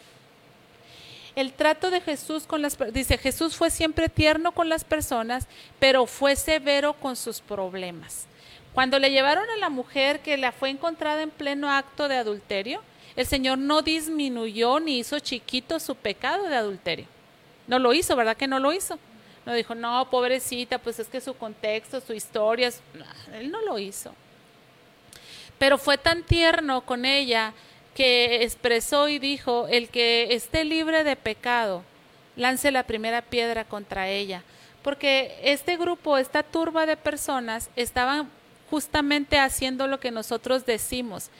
el 1.40 1.52
trato 1.52 1.92
de 1.92 2.00
Jesús 2.00 2.48
con 2.48 2.62
las 2.62 2.76
dice 2.92 3.16
Jesús 3.16 3.54
fue 3.54 3.70
siempre 3.70 4.08
tierno 4.08 4.50
con 4.50 4.68
las 4.68 4.82
personas, 4.82 5.46
pero 5.78 6.06
fue 6.06 6.34
severo 6.34 6.94
con 6.94 7.14
sus 7.14 7.40
problemas. 7.40 8.26
Cuando 8.74 8.98
le 8.98 9.12
llevaron 9.12 9.48
a 9.48 9.56
la 9.56 9.68
mujer 9.68 10.18
que 10.18 10.36
la 10.36 10.50
fue 10.50 10.70
encontrada 10.70 11.22
en 11.22 11.30
pleno 11.30 11.70
acto 11.70 12.08
de 12.08 12.16
adulterio, 12.16 12.82
el 13.14 13.24
Señor 13.24 13.58
no 13.58 13.82
disminuyó 13.82 14.80
ni 14.80 14.98
hizo 14.98 15.20
chiquito 15.20 15.78
su 15.78 15.94
pecado 15.94 16.48
de 16.48 16.56
adulterio. 16.56 17.06
No 17.68 17.78
lo 17.78 17.92
hizo, 17.92 18.16
¿verdad 18.16 18.36
que 18.36 18.48
no 18.48 18.58
lo 18.58 18.72
hizo? 18.72 18.98
No 19.46 19.54
dijo, 19.54 19.76
no, 19.76 20.10
pobrecita, 20.10 20.78
pues 20.78 20.98
es 20.98 21.06
que 21.06 21.20
su 21.20 21.34
contexto, 21.34 22.00
su 22.00 22.14
historia, 22.14 22.72
él 23.32 23.50
no 23.52 23.62
lo 23.62 23.78
hizo. 23.78 24.12
Pero 25.56 25.78
fue 25.78 25.98
tan 25.98 26.24
tierno 26.24 26.80
con 26.80 27.04
ella 27.04 27.52
que 27.98 28.44
expresó 28.44 29.08
y 29.08 29.18
dijo, 29.18 29.66
el 29.66 29.88
que 29.88 30.32
esté 30.32 30.64
libre 30.64 31.02
de 31.02 31.16
pecado, 31.16 31.82
lance 32.36 32.70
la 32.70 32.84
primera 32.84 33.22
piedra 33.22 33.64
contra 33.64 34.06
ella. 34.08 34.44
Porque 34.84 35.36
este 35.42 35.76
grupo, 35.76 36.16
esta 36.16 36.44
turba 36.44 36.86
de 36.86 36.96
personas, 36.96 37.70
estaban 37.74 38.30
justamente 38.70 39.40
haciendo 39.40 39.88
lo 39.88 39.98
que 39.98 40.12
nosotros 40.12 40.64
decimos. 40.64 41.30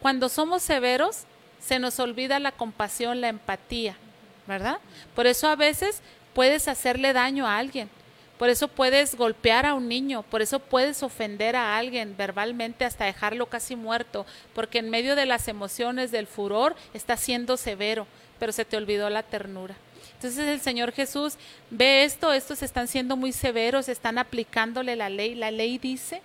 Cuando 0.00 0.30
somos 0.30 0.62
severos, 0.62 1.24
se 1.60 1.78
nos 1.78 2.00
olvida 2.00 2.40
la 2.40 2.52
compasión, 2.52 3.20
la 3.20 3.28
empatía, 3.28 3.98
¿verdad? 4.46 4.78
Por 5.14 5.26
eso 5.26 5.50
a 5.50 5.54
veces 5.54 6.00
puedes 6.32 6.66
hacerle 6.66 7.12
daño 7.12 7.46
a 7.46 7.58
alguien, 7.58 7.90
Por 8.38 8.50
eso 8.50 8.68
puedes 8.68 9.14
golpear 9.14 9.64
a 9.64 9.74
un 9.74 9.88
niño, 9.88 10.22
por 10.22 10.42
eso 10.42 10.58
puedes 10.58 11.02
ofender 11.02 11.56
a 11.56 11.78
alguien 11.78 12.16
verbalmente 12.16 12.84
hasta 12.84 13.06
dejarlo 13.06 13.46
casi 13.46 13.76
muerto, 13.76 14.26
porque 14.54 14.78
en 14.78 14.90
medio 14.90 15.16
de 15.16 15.24
las 15.24 15.48
emociones, 15.48 16.10
del 16.10 16.26
furor, 16.26 16.76
está 16.92 17.16
siendo 17.16 17.56
severo, 17.56 18.06
pero 18.38 18.52
se 18.52 18.66
te 18.66 18.76
olvidó 18.76 19.08
la 19.08 19.22
ternura. 19.22 19.74
Entonces 20.14 20.48
el 20.48 20.60
Señor 20.60 20.92
Jesús 20.92 21.34
ve 21.70 22.04
esto, 22.04 22.32
estos 22.32 22.62
están 22.62 22.88
siendo 22.88 23.16
muy 23.16 23.32
severos, 23.32 23.88
están 23.88 24.18
aplicándole 24.18 24.96
la 24.96 25.08
ley. 25.08 25.34
La 25.34 25.50
ley 25.50 25.78
dice 25.78 26.22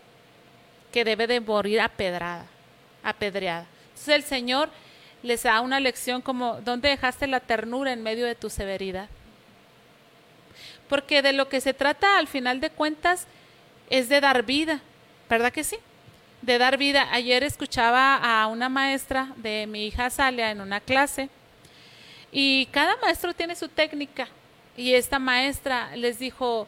que 0.91 1.03
debe 1.03 1.27
de 1.27 1.39
morir 1.39 1.81
apedrada, 1.81 2.45
apedreada. 3.03 3.65
Entonces 3.89 4.15
el 4.15 4.23
Señor 4.23 4.69
les 5.23 5.43
da 5.43 5.61
una 5.61 5.79
lección 5.79 6.21
como, 6.21 6.61
¿dónde 6.61 6.89
dejaste 6.89 7.27
la 7.27 7.41
ternura 7.41 7.91
en 7.91 8.01
medio 8.01 8.25
de 8.25 8.35
tu 8.35 8.49
severidad? 8.49 9.09
Porque 10.91 11.21
de 11.21 11.31
lo 11.31 11.47
que 11.47 11.61
se 11.61 11.73
trata 11.73 12.17
al 12.17 12.27
final 12.27 12.59
de 12.59 12.69
cuentas 12.69 13.25
es 13.89 14.09
de 14.09 14.19
dar 14.19 14.43
vida, 14.43 14.81
¿verdad 15.29 15.53
que 15.53 15.63
sí? 15.63 15.77
De 16.41 16.57
dar 16.57 16.77
vida. 16.77 17.07
Ayer 17.13 17.43
escuchaba 17.43 18.17
a 18.17 18.47
una 18.47 18.67
maestra 18.67 19.31
de 19.37 19.67
mi 19.67 19.85
hija 19.85 20.09
Salia 20.09 20.51
en 20.51 20.59
una 20.59 20.81
clase 20.81 21.29
y 22.29 22.65
cada 22.73 22.97
maestro 22.97 23.33
tiene 23.33 23.55
su 23.55 23.69
técnica. 23.69 24.27
Y 24.75 24.93
esta 24.93 25.17
maestra 25.17 25.95
les 25.95 26.19
dijo, 26.19 26.67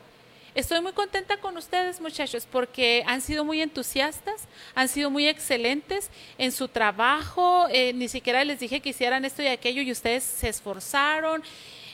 Estoy 0.56 0.80
muy 0.80 0.94
contenta 0.94 1.36
con 1.42 1.58
ustedes, 1.58 2.00
muchachos, 2.00 2.48
porque 2.50 3.04
han 3.06 3.20
sido 3.20 3.44
muy 3.44 3.62
entusiastas, 3.62 4.48
han 4.74 4.88
sido 4.88 5.10
muy 5.10 5.28
excelentes 5.28 6.10
en 6.38 6.54
su 6.54 6.70
trabajo. 6.70 7.68
Eh, 7.72 7.92
ni 7.92 8.08
siquiera 8.08 8.46
les 8.46 8.62
dije 8.62 8.80
que 8.80 8.92
hicieran 8.92 9.26
esto 9.26 9.44
y 9.44 9.48
aquello 9.48 9.82
y 9.82 9.92
ustedes 9.92 10.24
se 10.24 10.48
esforzaron. 10.48 11.44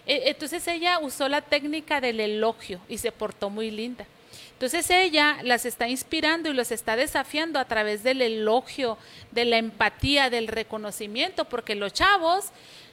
Eh, 0.10 0.24
entonces 0.26 0.68
ella 0.68 0.98
usó 0.98 1.30
la 1.30 1.42
técnica 1.42 2.02
del 2.02 2.20
elogio 2.20 2.82
y 2.90 2.98
se 2.98 3.12
portó 3.12 3.52
muy 3.52 3.70
linda. 3.70 4.08
Entonces 4.54 4.90
ella 4.90 5.38
las 5.44 5.66
está 5.66 5.88
inspirando 5.88 6.50
y 6.50 6.54
los 6.54 6.72
está 6.72 6.96
desafiando 6.96 7.60
a 7.60 7.66
través 7.66 8.02
del 8.02 8.24
elogio, 8.24 8.98
de 9.30 9.46
la 9.46 9.58
empatía, 9.58 10.32
del 10.32 10.48
reconocimiento, 10.48 11.46
porque 11.46 11.76
los 11.76 11.94
chavos 11.94 12.46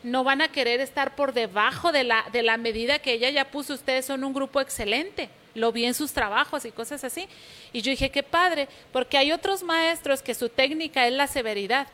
no 0.02 0.24
van 0.24 0.42
a 0.42 0.52
querer 0.52 0.80
estar 0.80 1.16
por 1.16 1.32
debajo 1.32 1.90
de 1.90 2.04
la, 2.04 2.26
de 2.32 2.42
la 2.42 2.58
medida 2.58 2.98
que 2.98 3.14
ella 3.14 3.30
ya 3.30 3.50
puso. 3.50 3.72
Ustedes 3.72 4.04
son 4.04 4.22
un 4.22 4.34
grupo 4.34 4.60
excelente 4.60 5.30
lo 5.54 5.72
vi 5.72 5.86
en 5.86 5.94
sus 5.94 6.12
trabajos 6.12 6.66
y 6.66 6.70
cosas 6.70 7.02
así. 7.02 7.26
Y 7.72 7.80
yo 7.80 7.90
dije, 7.90 8.10
qué 8.10 8.22
padre, 8.22 8.68
porque 8.92 9.16
hay 9.16 9.32
otros 9.32 9.62
maestros 9.62 10.20
que 10.20 10.34
su 10.34 10.50
técnica 10.50 11.06
es 11.06 11.14
la 11.14 11.26
severidad. 11.26 11.88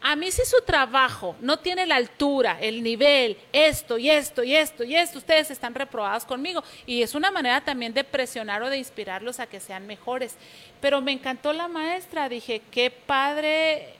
A 0.00 0.14
mí 0.14 0.30
si 0.30 0.44
su 0.44 0.60
trabajo 0.62 1.34
no 1.40 1.58
tiene 1.58 1.84
la 1.86 1.96
altura, 1.96 2.58
el 2.60 2.82
nivel, 2.82 3.36
esto 3.52 3.98
y 3.98 4.10
esto 4.10 4.44
y 4.44 4.54
esto 4.54 4.84
y 4.84 4.94
esto, 4.94 5.18
ustedes 5.18 5.50
están 5.50 5.74
reprobados 5.74 6.24
conmigo. 6.24 6.62
Y 6.86 7.02
es 7.02 7.14
una 7.14 7.30
manera 7.30 7.60
también 7.62 7.92
de 7.92 8.04
presionar 8.04 8.62
o 8.62 8.70
de 8.70 8.78
inspirarlos 8.78 9.40
a 9.40 9.46
que 9.46 9.60
sean 9.60 9.86
mejores. 9.86 10.36
Pero 10.80 11.00
me 11.00 11.12
encantó 11.12 11.52
la 11.52 11.68
maestra, 11.68 12.28
dije, 12.28 12.62
qué 12.70 12.90
padre 12.90 13.94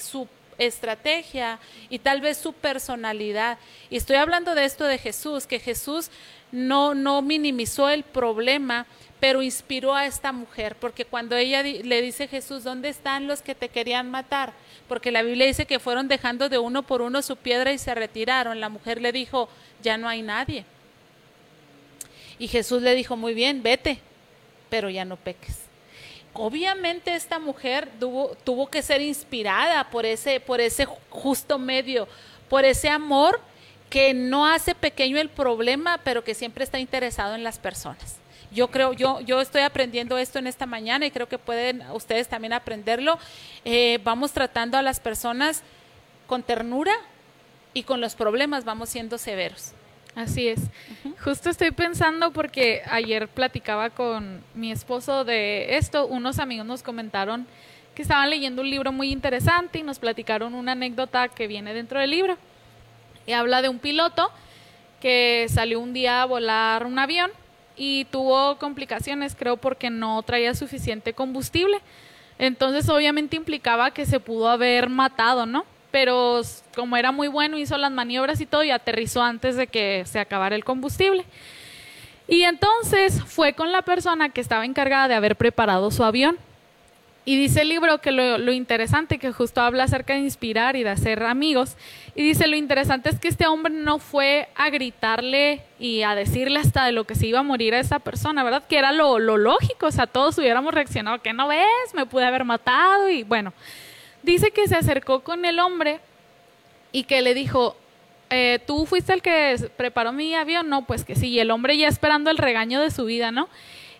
su 0.00 0.28
estrategia 0.58 1.58
y 1.88 1.98
tal 1.98 2.20
vez 2.20 2.38
su 2.38 2.52
personalidad. 2.52 3.58
Y 3.90 3.96
estoy 3.96 4.16
hablando 4.16 4.54
de 4.54 4.64
esto 4.64 4.84
de 4.84 4.98
Jesús, 4.98 5.46
que 5.46 5.58
Jesús 5.58 6.10
no, 6.52 6.94
no 6.94 7.22
minimizó 7.22 7.88
el 7.88 8.04
problema, 8.04 8.86
pero 9.20 9.42
inspiró 9.42 9.94
a 9.94 10.06
esta 10.06 10.32
mujer, 10.32 10.76
porque 10.76 11.04
cuando 11.04 11.36
ella 11.36 11.62
le 11.62 12.02
dice 12.02 12.26
Jesús, 12.26 12.64
¿dónde 12.64 12.88
están 12.88 13.28
los 13.28 13.40
que 13.40 13.54
te 13.54 13.68
querían 13.68 14.10
matar? 14.10 14.52
Porque 14.92 15.10
la 15.10 15.22
Biblia 15.22 15.46
dice 15.46 15.64
que 15.64 15.78
fueron 15.78 16.06
dejando 16.06 16.50
de 16.50 16.58
uno 16.58 16.82
por 16.82 17.00
uno 17.00 17.22
su 17.22 17.36
piedra 17.36 17.72
y 17.72 17.78
se 17.78 17.94
retiraron. 17.94 18.60
La 18.60 18.68
mujer 18.68 19.00
le 19.00 19.10
dijo, 19.10 19.48
ya 19.82 19.96
no 19.96 20.06
hay 20.06 20.20
nadie. 20.20 20.66
Y 22.38 22.46
Jesús 22.46 22.82
le 22.82 22.94
dijo, 22.94 23.16
muy 23.16 23.32
bien, 23.32 23.62
vete, 23.62 24.00
pero 24.68 24.90
ya 24.90 25.06
no 25.06 25.16
peques. 25.16 25.60
Obviamente 26.34 27.14
esta 27.14 27.38
mujer 27.38 27.88
tuvo, 27.98 28.66
que 28.70 28.82
ser 28.82 29.00
inspirada 29.00 29.88
por 29.88 30.04
ese, 30.04 30.40
por 30.40 30.60
ese 30.60 30.84
justo 31.08 31.58
medio, 31.58 32.06
por 32.50 32.66
ese 32.66 32.90
amor 32.90 33.40
que 33.88 34.12
no 34.12 34.46
hace 34.46 34.74
pequeño 34.74 35.18
el 35.18 35.30
problema, 35.30 36.02
pero 36.04 36.22
que 36.22 36.34
siempre 36.34 36.64
está 36.64 36.78
interesado 36.78 37.34
en 37.34 37.44
las 37.44 37.58
personas. 37.58 38.16
Yo 38.52 38.68
creo, 38.68 38.92
yo, 38.92 39.20
yo 39.20 39.40
estoy 39.40 39.62
aprendiendo 39.62 40.18
esto 40.18 40.38
en 40.38 40.46
esta 40.46 40.66
mañana 40.66 41.06
y 41.06 41.10
creo 41.10 41.28
que 41.28 41.38
pueden 41.38 41.82
ustedes 41.92 42.28
también 42.28 42.52
aprenderlo. 42.52 43.18
Eh, 43.64 43.98
vamos 44.04 44.32
tratando 44.32 44.76
a 44.76 44.82
las 44.82 45.00
personas 45.00 45.62
con 46.26 46.42
ternura 46.42 46.92
y 47.74 47.84
con 47.84 48.00
los 48.00 48.14
problemas 48.14 48.64
vamos 48.64 48.90
siendo 48.90 49.18
severos. 49.18 49.72
Así 50.14 50.48
es. 50.48 50.60
Justo 51.24 51.48
estoy 51.48 51.70
pensando 51.70 52.32
porque 52.32 52.82
ayer 52.90 53.28
platicaba 53.28 53.88
con 53.88 54.44
mi 54.54 54.70
esposo 54.70 55.24
de 55.24 55.78
esto. 55.78 56.06
Unos 56.06 56.38
amigos 56.38 56.66
nos 56.66 56.82
comentaron 56.82 57.46
que 57.94 58.02
estaban 58.02 58.28
leyendo 58.28 58.60
un 58.62 58.70
libro 58.70 58.92
muy 58.92 59.10
interesante 59.10 59.78
y 59.78 59.82
nos 59.82 59.98
platicaron 59.98 60.54
una 60.54 60.72
anécdota 60.72 61.28
que 61.28 61.46
viene 61.46 61.72
dentro 61.72 62.00
del 62.00 62.10
libro. 62.10 62.36
Y 63.26 63.32
habla 63.32 63.62
de 63.62 63.70
un 63.70 63.78
piloto 63.78 64.30
que 65.00 65.46
salió 65.48 65.80
un 65.80 65.94
día 65.94 66.22
a 66.22 66.26
volar 66.26 66.84
un 66.84 66.98
avión 66.98 67.30
y 67.76 68.04
tuvo 68.06 68.56
complicaciones, 68.58 69.34
creo, 69.34 69.56
porque 69.56 69.90
no 69.90 70.22
traía 70.22 70.54
suficiente 70.54 71.12
combustible. 71.12 71.78
Entonces, 72.38 72.88
obviamente 72.88 73.36
implicaba 73.36 73.92
que 73.92 74.06
se 74.06 74.20
pudo 74.20 74.48
haber 74.48 74.88
matado, 74.88 75.46
¿no? 75.46 75.64
Pero 75.90 76.40
como 76.74 76.96
era 76.96 77.12
muy 77.12 77.28
bueno, 77.28 77.58
hizo 77.58 77.76
las 77.76 77.92
maniobras 77.92 78.40
y 78.40 78.46
todo 78.46 78.64
y 78.64 78.70
aterrizó 78.70 79.22
antes 79.22 79.56
de 79.56 79.66
que 79.66 80.04
se 80.06 80.18
acabara 80.18 80.56
el 80.56 80.64
combustible. 80.64 81.24
Y 82.28 82.42
entonces 82.42 83.22
fue 83.24 83.52
con 83.52 83.72
la 83.72 83.82
persona 83.82 84.30
que 84.30 84.40
estaba 84.40 84.64
encargada 84.64 85.08
de 85.08 85.14
haber 85.14 85.36
preparado 85.36 85.90
su 85.90 86.02
avión 86.02 86.38
y 87.24 87.36
dice 87.36 87.62
el 87.62 87.68
libro 87.68 87.98
que 87.98 88.10
lo, 88.10 88.52
interesante, 88.52 89.18
que 89.18 89.32
justo 89.32 89.60
habla 89.60 89.84
acerca 89.84 90.14
de 90.14 90.20
inspirar 90.20 90.74
y 90.74 90.82
de 90.82 90.90
hacer 90.90 91.22
amigos, 91.22 91.76
y 92.14 92.22
dice 92.22 92.46
lo 92.46 92.56
interesante 92.56 93.08
es 93.08 93.18
que 93.18 93.28
este 93.28 93.46
hombre 93.46 93.72
no 93.72 93.98
fue 93.98 94.48
a 94.54 94.70
gritarle 94.70 95.62
y 95.78 96.02
a 96.02 96.14
decirle 96.14 96.58
hasta 96.58 96.84
de 96.84 96.92
lo 96.92 97.04
que 97.04 97.14
se 97.14 97.26
iba 97.26 97.40
a 97.40 97.42
morir 97.42 97.74
a 97.74 97.80
esa 97.80 97.98
persona, 97.98 98.44
¿verdad? 98.44 98.64
Que 98.68 98.78
era 98.78 98.92
lo, 98.92 99.18
lo 99.18 99.36
lógico, 99.36 99.86
o 99.86 99.90
sea, 99.90 100.06
todos 100.06 100.36
hubiéramos 100.38 100.74
reaccionado, 100.74 101.22
que 101.22 101.32
no 101.32 101.48
ves? 101.48 101.94
Me 101.94 102.06
pude 102.06 102.24
haber 102.24 102.44
matado 102.44 103.08
y 103.08 103.22
bueno, 103.22 103.52
dice 104.22 104.50
que 104.50 104.68
se 104.68 104.76
acercó 104.76 105.20
con 105.20 105.44
el 105.44 105.58
hombre 105.58 106.00
y 106.92 107.04
que 107.04 107.22
le 107.22 107.34
dijo, 107.34 107.76
eh, 108.30 108.58
¿tú 108.66 108.86
fuiste 108.86 109.12
el 109.12 109.22
que 109.22 109.56
preparó 109.76 110.12
mi 110.12 110.34
avión? 110.34 110.68
No, 110.68 110.84
pues 110.84 111.04
que 111.04 111.16
sí, 111.16 111.28
y 111.28 111.40
el 111.40 111.50
hombre 111.50 111.76
ya 111.78 111.88
esperando 111.88 112.30
el 112.30 112.38
regaño 112.38 112.80
de 112.80 112.90
su 112.90 113.06
vida, 113.06 113.30
¿no? 113.30 113.48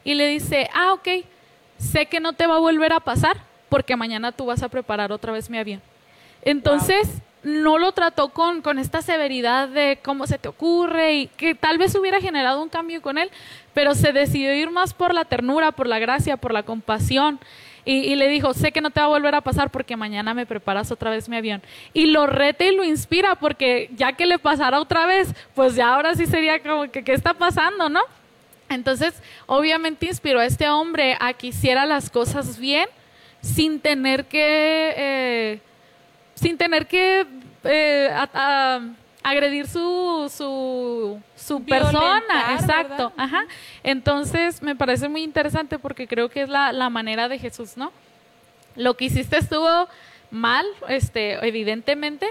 Y 0.04 0.14
le 0.14 0.26
dice, 0.28 0.68
ah, 0.74 0.92
ok 0.92 1.08
sé 1.82 2.06
que 2.06 2.20
no 2.20 2.32
te 2.32 2.46
va 2.46 2.56
a 2.56 2.60
volver 2.60 2.92
a 2.92 3.00
pasar 3.00 3.36
porque 3.68 3.96
mañana 3.96 4.32
tú 4.32 4.46
vas 4.46 4.62
a 4.62 4.68
preparar 4.68 5.12
otra 5.12 5.32
vez 5.32 5.50
mi 5.50 5.58
avión. 5.58 5.82
Entonces, 6.42 7.08
no 7.42 7.78
lo 7.78 7.92
trató 7.92 8.28
con, 8.28 8.62
con 8.62 8.78
esta 8.78 9.02
severidad 9.02 9.68
de 9.68 9.98
cómo 10.02 10.26
se 10.26 10.38
te 10.38 10.48
ocurre 10.48 11.14
y 11.14 11.26
que 11.26 11.54
tal 11.54 11.78
vez 11.78 11.94
hubiera 11.94 12.20
generado 12.20 12.62
un 12.62 12.68
cambio 12.68 13.02
con 13.02 13.18
él, 13.18 13.30
pero 13.74 13.94
se 13.94 14.12
decidió 14.12 14.54
ir 14.54 14.70
más 14.70 14.94
por 14.94 15.14
la 15.14 15.24
ternura, 15.24 15.72
por 15.72 15.86
la 15.86 15.98
gracia, 15.98 16.36
por 16.36 16.52
la 16.52 16.62
compasión. 16.62 17.40
Y, 17.84 17.94
y, 17.94 18.14
le 18.14 18.28
dijo, 18.28 18.54
sé 18.54 18.70
que 18.70 18.80
no 18.80 18.90
te 18.90 19.00
va 19.00 19.06
a 19.06 19.08
volver 19.08 19.34
a 19.34 19.40
pasar 19.40 19.70
porque 19.70 19.96
mañana 19.96 20.34
me 20.34 20.46
preparas 20.46 20.92
otra 20.92 21.10
vez 21.10 21.28
mi 21.28 21.36
avión. 21.36 21.60
Y 21.92 22.06
lo 22.06 22.28
rete 22.28 22.68
y 22.68 22.76
lo 22.76 22.84
inspira 22.84 23.34
porque 23.34 23.90
ya 23.96 24.12
que 24.12 24.24
le 24.24 24.38
pasara 24.38 24.80
otra 24.80 25.04
vez, 25.06 25.34
pues 25.56 25.74
ya 25.74 25.92
ahora 25.92 26.14
sí 26.14 26.26
sería 26.26 26.62
como 26.62 26.92
que, 26.92 27.02
¿qué 27.02 27.12
está 27.12 27.34
pasando, 27.34 27.88
no? 27.88 28.02
Entonces, 28.68 29.20
obviamente 29.46 30.06
inspiró 30.06 30.38
a 30.38 30.46
este 30.46 30.68
hombre 30.68 31.16
a 31.18 31.32
que 31.32 31.48
hiciera 31.48 31.84
las 31.84 32.08
cosas 32.08 32.58
bien 32.58 32.88
sin 33.40 33.80
tener 33.80 34.26
que, 34.26 34.94
eh, 34.96 35.60
sin 36.34 36.56
tener 36.56 36.86
que 36.86 37.26
eh, 37.64 38.10
agredir 39.22 39.68
su, 39.68 40.30
su, 40.34 41.20
su 41.36 41.64
persona. 41.64 42.56
Exacto. 42.58 43.12
Ajá. 43.16 43.44
Entonces, 43.82 44.62
me 44.62 44.74
parece 44.74 45.08
muy 45.08 45.22
interesante 45.22 45.78
porque 45.78 46.06
creo 46.06 46.28
que 46.28 46.42
es 46.42 46.48
la, 46.48 46.72
la 46.72 46.90
manera 46.90 47.28
de 47.28 47.38
Jesús, 47.38 47.76
¿no? 47.76 47.92
Lo 48.76 48.96
que 48.96 49.06
hiciste 49.06 49.36
estuvo 49.38 49.88
mal, 50.30 50.66
este, 50.88 51.46
evidentemente, 51.46 52.26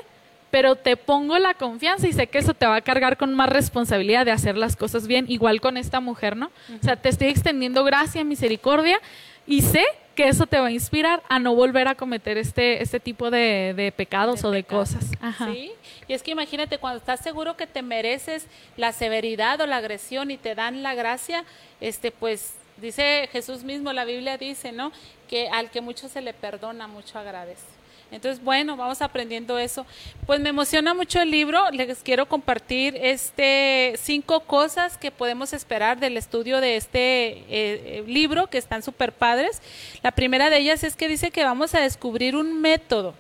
pero 0.50 0.76
te 0.76 0.98
pongo 0.98 1.38
la 1.40 1.54
confianza 1.54 2.08
y 2.08 2.14
sé 2.14 2.28
que 2.28 2.40
eso 2.40 2.54
te 2.54 2.66
va 2.66 2.76
a 2.76 2.82
cargar 2.82 3.16
con 3.16 3.34
más 3.34 3.48
responsabilidad 3.48 4.26
de 4.26 4.32
hacer 4.32 4.58
las 4.58 4.76
cosas 4.76 5.08
bien, 5.08 5.26
igual 5.30 5.62
con 5.62 5.78
esta 5.78 6.00
mujer, 6.02 6.36
¿no? 6.36 6.52
O 6.80 6.84
sea, 6.84 6.98
te 6.98 7.10
estoy 7.10 7.28
extendiendo 7.28 7.84
gracia, 7.86 8.24
misericordia 8.24 9.00
y 9.48 9.62
sé 9.62 9.86
que 10.22 10.30
eso 10.30 10.46
te 10.46 10.60
va 10.60 10.68
a 10.68 10.72
inspirar 10.72 11.24
a 11.30 11.40
no 11.40 11.56
volver 11.56 11.88
a 11.88 11.96
cometer 11.96 12.38
este, 12.38 12.84
este 12.84 13.00
tipo 13.00 13.32
de, 13.32 13.92
pecados 13.98 14.44
o 14.44 14.52
de 14.52 14.64
cosas. 14.64 15.06
Sí, 15.40 15.72
y 16.08 16.14
es 16.14 16.22
que 16.22 16.32
imagínate 16.32 16.78
cuando 16.78 17.00
estás 17.00 17.22
seguro 17.22 17.58
que 17.58 17.66
te 17.66 17.82
mereces 17.82 18.46
la 18.78 18.92
severidad 18.92 19.60
o 19.62 19.66
la 19.66 19.78
agresión 19.78 20.30
y 20.30 20.38
te 20.38 20.54
dan 20.54 20.84
la 20.84 20.94
gracia, 20.94 21.44
este 21.80 22.12
pues 22.12 22.54
dice 22.78 23.30
Jesús 23.32 23.64
mismo, 23.64 23.94
la 23.94 24.06
Biblia 24.06 24.38
dice, 24.38 24.72
¿no? 24.72 24.92
Que 25.28 25.50
al 25.50 25.72
que 25.72 25.82
mucho 25.82 26.08
se 26.08 26.22
le 26.22 26.34
perdona, 26.34 26.88
mucho 26.88 27.18
agradece. 27.18 27.81
Entonces, 28.12 28.44
bueno, 28.44 28.76
vamos 28.76 29.02
aprendiendo 29.02 29.58
eso. 29.58 29.86
Pues 30.26 30.40
me 30.40 30.50
emociona 30.50 30.94
mucho 30.94 31.22
el 31.22 31.32
libro. 31.32 31.72
Les 31.72 32.00
quiero 32.00 32.28
compartir 32.28 32.98
este 33.02 33.96
cinco 33.98 34.42
cosas 34.42 34.98
que 34.98 35.12
podemos 35.12 35.54
esperar 35.54 36.00
del 36.00 36.18
estudio 36.18 36.60
de 36.60 36.76
este 36.76 37.00
eh, 37.00 37.44
eh, 37.50 38.04
libro, 38.08 38.48
que 38.48 38.58
están 38.58 38.84
súper 38.84 39.14
padres. 39.14 39.62
La 40.04 40.12
primera 40.12 40.50
de 40.50 40.58
ellas 40.58 40.84
es 40.84 40.96
que 40.96 41.08
dice 41.08 41.32
que 41.32 41.44
vamos 41.44 41.74
a 41.74 41.80
descubrir 41.80 42.36
un 42.36 42.62
método 42.62 43.16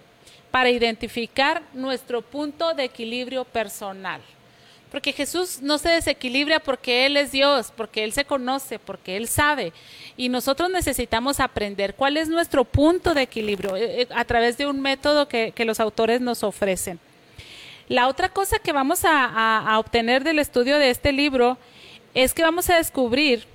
para 0.51 0.69
identificar 0.69 1.63
nuestro 1.73 2.21
punto 2.21 2.73
de 2.73 2.84
equilibrio 2.84 3.45
personal. 3.45 4.21
Porque 4.91 5.13
Jesús 5.13 5.62
no 5.62 5.77
se 5.77 5.88
desequilibra 5.88 6.60
porque 6.60 7.06
Él 7.06 7.15
es 7.15 7.32
Dios, 7.32 7.71
porque 7.75 8.04
Él 8.04 8.12
se 8.12 8.25
conoce, 8.25 8.77
porque 8.77 9.15
Él 9.15 9.30
sabe. 9.30 9.71
Y 10.17 10.27
nosotros 10.27 10.69
necesitamos 10.69 11.39
aprender 11.39 11.95
cuál 11.95 12.17
es 12.17 12.27
nuestro 12.27 12.65
punto 12.65 13.13
de 13.13 13.21
equilibrio 13.21 13.77
eh, 13.77 14.01
eh, 14.01 14.08
a 14.13 14.25
través 14.25 14.58
de 14.58 14.67
un 14.67 14.82
método 14.82 15.30
que, 15.30 15.54
los 15.60 15.80
autores 15.80 16.19
nos 16.19 16.43
ofrecen. 16.43 16.99
La 17.88 18.08
otra 18.10 18.30
cosa 18.30 18.60
que 18.60 18.73
vamos 18.73 19.06
a, 19.06 19.60
a 19.60 19.80
obtener 19.80 20.25
del 20.25 20.39
estudio 20.39 20.77
de 20.77 20.89
este 20.89 21.13
libro 21.13 21.58
es 22.13 22.34
que 22.34 22.43
vamos 22.43 22.69
a 22.69 22.75
descubrir 22.75 23.45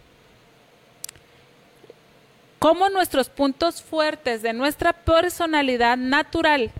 cómo 2.59 2.88
nuestros 2.88 3.29
puntos 3.29 3.83
fuertes 3.83 4.40
de 4.40 4.55
nuestra 4.55 4.94
personalidad 4.94 5.99
natural 5.99 6.70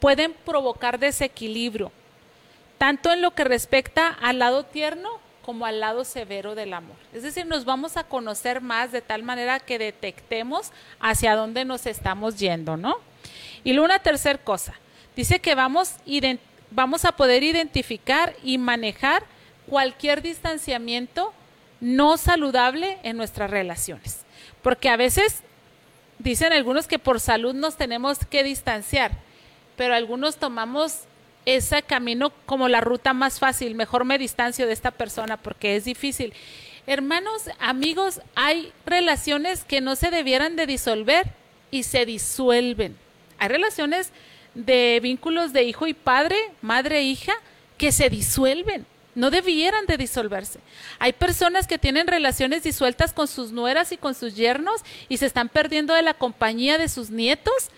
pueden 0.00 0.34
provocar 0.44 0.98
desequilibrio 0.98 1.92
tanto 2.78 3.12
en 3.12 3.20
lo 3.20 3.34
que 3.34 3.44
respecta 3.44 4.08
al 4.08 4.38
lado 4.38 4.64
tierno 4.64 5.10
como 5.42 5.66
al 5.66 5.80
lado 5.80 6.04
severo 6.04 6.54
del 6.54 6.74
amor. 6.74 6.96
Es 7.12 7.22
decir, 7.22 7.46
nos 7.46 7.64
vamos 7.64 7.96
a 7.96 8.04
conocer 8.04 8.60
más 8.60 8.92
de 8.92 9.00
tal 9.00 9.22
manera 9.22 9.60
que 9.60 9.78
detectemos 9.78 10.72
hacia 11.00 11.34
dónde 11.34 11.64
nos 11.64 11.86
estamos 11.86 12.38
yendo, 12.38 12.76
¿no? 12.76 12.96
Y 13.64 13.76
una 13.78 13.98
tercera 13.98 14.38
cosa, 14.38 14.74
dice 15.16 15.40
que 15.40 15.54
vamos 15.54 17.04
a 17.04 17.12
poder 17.12 17.42
identificar 17.42 18.36
y 18.42 18.58
manejar 18.58 19.24
cualquier 19.66 20.22
distanciamiento 20.22 21.32
no 21.80 22.16
saludable 22.16 22.98
en 23.02 23.16
nuestras 23.16 23.50
relaciones. 23.50 24.24
Porque 24.62 24.88
a 24.88 24.96
veces 24.96 25.42
dicen 26.18 26.52
algunos 26.52 26.86
que 26.86 26.98
por 26.98 27.20
salud 27.20 27.54
nos 27.54 27.76
tenemos 27.76 28.18
que 28.26 28.44
distanciar, 28.44 29.12
pero 29.76 29.94
algunos 29.94 30.36
tomamos 30.36 31.04
ese 31.56 31.82
camino 31.82 32.30
como 32.44 32.68
la 32.68 32.82
ruta 32.82 33.14
más 33.14 33.38
fácil, 33.38 33.74
mejor 33.74 34.04
me 34.04 34.18
distancio 34.18 34.66
de 34.66 34.74
esta 34.74 34.90
persona 34.90 35.38
porque 35.38 35.76
es 35.76 35.86
difícil. 35.86 36.34
Hermanos, 36.86 37.48
amigos, 37.58 38.20
hay 38.34 38.70
relaciones 38.84 39.64
que 39.64 39.80
no 39.80 39.96
se 39.96 40.10
debieran 40.10 40.56
de 40.56 40.66
disolver 40.66 41.26
y 41.70 41.84
se 41.84 42.04
disuelven. 42.04 42.96
Hay 43.38 43.48
relaciones 43.48 44.12
de 44.54 45.00
vínculos 45.02 45.54
de 45.54 45.62
hijo 45.62 45.86
y 45.86 45.94
padre, 45.94 46.36
madre 46.60 46.98
e 46.98 47.02
hija, 47.04 47.32
que 47.78 47.92
se 47.92 48.10
disuelven. 48.10 48.84
No 49.14 49.30
debieran 49.30 49.86
de 49.86 49.96
disolverse. 49.96 50.60
Hay 50.98 51.14
personas 51.14 51.66
que 51.66 51.78
tienen 51.78 52.08
relaciones 52.08 52.62
disueltas 52.62 53.14
con 53.14 53.26
sus 53.26 53.52
nueras 53.52 53.90
y 53.90 53.96
con 53.96 54.14
sus 54.14 54.36
yernos 54.36 54.82
y 55.08 55.16
se 55.16 55.26
están 55.26 55.48
perdiendo 55.48 55.94
de 55.94 56.02
la 56.02 56.14
compañía 56.14 56.76
de 56.76 56.88
sus 56.88 57.08
nietos 57.08 57.70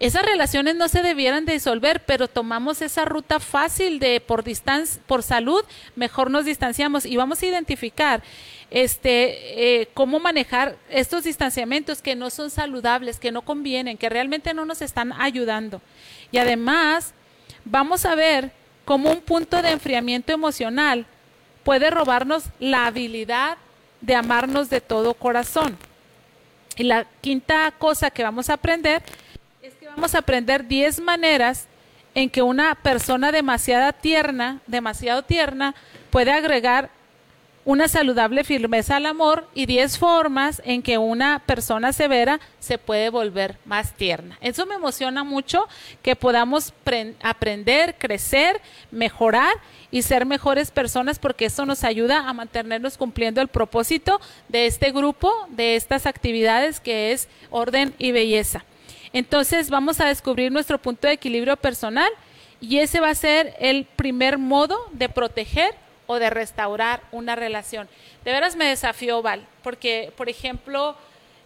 esas 0.00 0.24
relaciones 0.24 0.76
no 0.76 0.88
se 0.88 1.02
debieran 1.02 1.44
de 1.44 1.54
disolver, 1.54 2.04
pero 2.04 2.28
tomamos 2.28 2.82
esa 2.82 3.04
ruta 3.04 3.40
fácil 3.40 3.98
de 3.98 4.20
por 4.20 4.44
distancia, 4.44 5.02
por 5.06 5.24
salud, 5.24 5.64
mejor 5.96 6.30
nos 6.30 6.44
distanciamos 6.44 7.04
y 7.04 7.16
vamos 7.16 7.42
a 7.42 7.46
identificar 7.46 8.22
este 8.70 9.80
eh, 9.80 9.88
cómo 9.94 10.20
manejar 10.20 10.76
estos 10.88 11.24
distanciamientos 11.24 12.00
que 12.00 12.14
no 12.14 12.30
son 12.30 12.50
saludables, 12.50 13.18
que 13.18 13.32
no 13.32 13.42
convienen, 13.42 13.98
que 13.98 14.08
realmente 14.08 14.54
no 14.54 14.64
nos 14.64 14.82
están 14.82 15.12
ayudando. 15.14 15.80
Y 16.30 16.38
además, 16.38 17.12
vamos 17.64 18.04
a 18.04 18.14
ver 18.14 18.52
cómo 18.84 19.10
un 19.10 19.20
punto 19.20 19.62
de 19.62 19.70
enfriamiento 19.70 20.32
emocional 20.32 21.06
puede 21.64 21.90
robarnos 21.90 22.44
la 22.60 22.86
habilidad 22.86 23.58
de 24.00 24.14
amarnos 24.14 24.70
de 24.70 24.80
todo 24.80 25.14
corazón. 25.14 25.76
Y 26.76 26.84
la 26.84 27.04
quinta 27.20 27.72
cosa 27.78 28.10
que 28.10 28.22
vamos 28.22 28.48
a 28.48 28.54
aprender 28.54 29.02
vamos 29.98 30.14
a 30.14 30.18
aprender 30.18 30.68
10 30.68 31.00
maneras 31.00 31.66
en 32.14 32.30
que 32.30 32.40
una 32.40 32.76
persona 32.76 33.32
demasiado 33.32 33.92
tierna, 33.94 34.60
demasiado 34.68 35.24
tierna, 35.24 35.74
puede 36.10 36.30
agregar 36.30 36.90
una 37.64 37.88
saludable 37.88 38.44
firmeza 38.44 38.94
al 38.94 39.06
amor 39.06 39.48
y 39.54 39.66
10 39.66 39.98
formas 39.98 40.62
en 40.64 40.82
que 40.82 40.98
una 40.98 41.40
persona 41.40 41.92
severa 41.92 42.38
se 42.60 42.78
puede 42.78 43.10
volver 43.10 43.58
más 43.64 43.92
tierna. 43.92 44.38
Eso 44.40 44.66
me 44.66 44.76
emociona 44.76 45.24
mucho 45.24 45.66
que 46.00 46.14
podamos 46.14 46.72
aprender, 47.20 47.96
crecer, 47.98 48.60
mejorar 48.92 49.52
y 49.90 50.02
ser 50.02 50.26
mejores 50.26 50.70
personas 50.70 51.18
porque 51.18 51.46
eso 51.46 51.66
nos 51.66 51.82
ayuda 51.82 52.28
a 52.28 52.32
mantenernos 52.32 52.96
cumpliendo 52.96 53.40
el 53.40 53.48
propósito 53.48 54.20
de 54.48 54.66
este 54.66 54.92
grupo, 54.92 55.34
de 55.48 55.74
estas 55.74 56.06
actividades 56.06 56.78
que 56.78 57.10
es 57.10 57.28
orden 57.50 57.92
y 57.98 58.12
belleza. 58.12 58.64
Entonces 59.12 59.70
vamos 59.70 60.00
a 60.00 60.06
descubrir 60.06 60.52
nuestro 60.52 60.78
punto 60.78 61.06
de 61.06 61.14
equilibrio 61.14 61.56
personal 61.56 62.10
y 62.60 62.78
ese 62.78 63.00
va 63.00 63.10
a 63.10 63.14
ser 63.14 63.54
el 63.60 63.84
primer 63.84 64.38
modo 64.38 64.78
de 64.92 65.08
proteger 65.08 65.74
o 66.06 66.18
de 66.18 66.30
restaurar 66.30 67.02
una 67.12 67.36
relación. 67.36 67.88
De 68.24 68.32
veras 68.32 68.56
me 68.56 68.66
desafió 68.66 69.22
Val, 69.22 69.46
porque 69.62 70.12
por 70.16 70.28
ejemplo, 70.28 70.96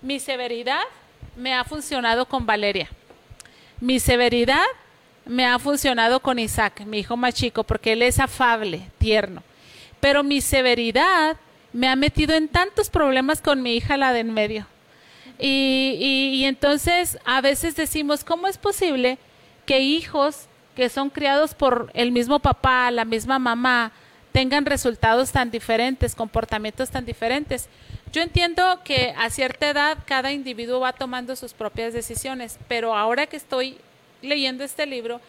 mi 0.00 0.20
severidad 0.20 0.82
me 1.36 1.54
ha 1.54 1.64
funcionado 1.64 2.26
con 2.26 2.46
Valeria. 2.46 2.88
Mi 3.80 4.00
severidad 4.00 4.64
me 5.24 5.46
ha 5.46 5.58
funcionado 5.58 6.20
con 6.20 6.38
Isaac, 6.38 6.82
mi 6.86 7.00
hijo 7.00 7.16
más 7.16 7.34
chico, 7.34 7.64
porque 7.64 7.92
él 7.92 8.02
es 8.02 8.18
afable, 8.18 8.82
tierno. 8.98 9.42
Pero 10.00 10.22
mi 10.22 10.40
severidad 10.40 11.36
me 11.72 11.88
ha 11.88 11.96
metido 11.96 12.34
en 12.34 12.48
tantos 12.48 12.90
problemas 12.90 13.40
con 13.40 13.62
mi 13.62 13.76
hija, 13.76 13.96
la 13.96 14.12
de 14.12 14.20
en 14.20 14.32
medio. 14.32 14.66
Y, 15.44 16.44
entonces 16.44 17.18
a 17.24 17.40
veces 17.40 17.74
decimos, 17.74 18.22
¿cómo 18.22 18.46
es 18.46 18.58
posible 18.58 19.18
que 19.66 19.80
hijos 19.80 20.46
que 20.76 20.88
son 20.88 21.10
criados 21.10 21.54
por 21.54 21.90
el 21.94 22.12
mismo 22.12 22.38
papá, 22.38 22.90
la 22.92 23.04
misma 23.04 23.40
mamá, 23.40 23.90
tengan 24.30 24.64
resultados 24.64 25.32
tan 25.32 25.50
diferentes, 25.50 26.14
comportamientos 26.14 26.90
tan 26.90 27.04
diferentes? 27.04 27.68
Yo 28.12 28.22
entiendo 28.22 28.80
que 28.84 29.14
a 29.18 29.30
cierta 29.30 29.70
edad 29.70 29.98
cada 30.06 30.30
individuo 30.30 30.78
va 30.80 30.92
tomando 30.92 31.34
sus 31.34 31.54
propias 31.54 31.92
decisiones, 31.92 32.58
pero 32.68 32.94
ahora 32.94 33.26
que 33.26 33.36
estoy 33.36 33.78
leyendo 34.20 34.62
este 34.62 34.86
libro, 34.86 35.20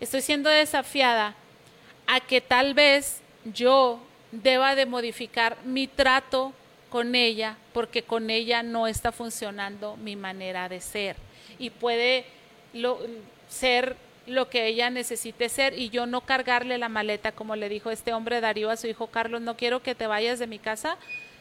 estoy 0.00 0.22
siendo 0.22 0.50
desafiada 0.50 1.36
a 2.08 2.18
que 2.18 2.40
tal 2.40 2.74
vez 2.74 3.20
yo 3.44 4.00
deba 4.32 4.74
de 4.74 4.86
modificar 4.86 5.56
mi 5.64 5.86
trato 5.86 6.52
con 6.92 7.14
ella 7.14 7.56
porque 7.72 8.02
con 8.02 8.28
ella 8.28 8.62
no 8.62 8.86
está 8.86 9.12
funcionando 9.12 9.96
mi 9.96 10.14
manera 10.14 10.68
de 10.68 10.82
ser 10.82 11.16
y 11.58 11.70
puede 11.70 12.26
ser 13.48 13.96
lo 14.26 14.50
que 14.50 14.66
ella 14.66 14.90
necesite 14.90 15.48
ser 15.48 15.72
y 15.78 15.88
yo 15.88 16.04
no 16.04 16.20
cargarle 16.20 16.76
la 16.76 16.90
maleta 16.90 17.32
como 17.32 17.56
le 17.56 17.70
dijo 17.70 17.90
este 17.90 18.12
hombre 18.12 18.42
Darío 18.42 18.68
a 18.68 18.76
su 18.76 18.88
hijo 18.88 19.06
Carlos, 19.06 19.40
no 19.40 19.56
quiero 19.56 19.82
que 19.82 19.94
te 19.94 20.06
vayas 20.06 20.38
de 20.38 20.46
mi 20.46 20.58
casa 20.58 20.98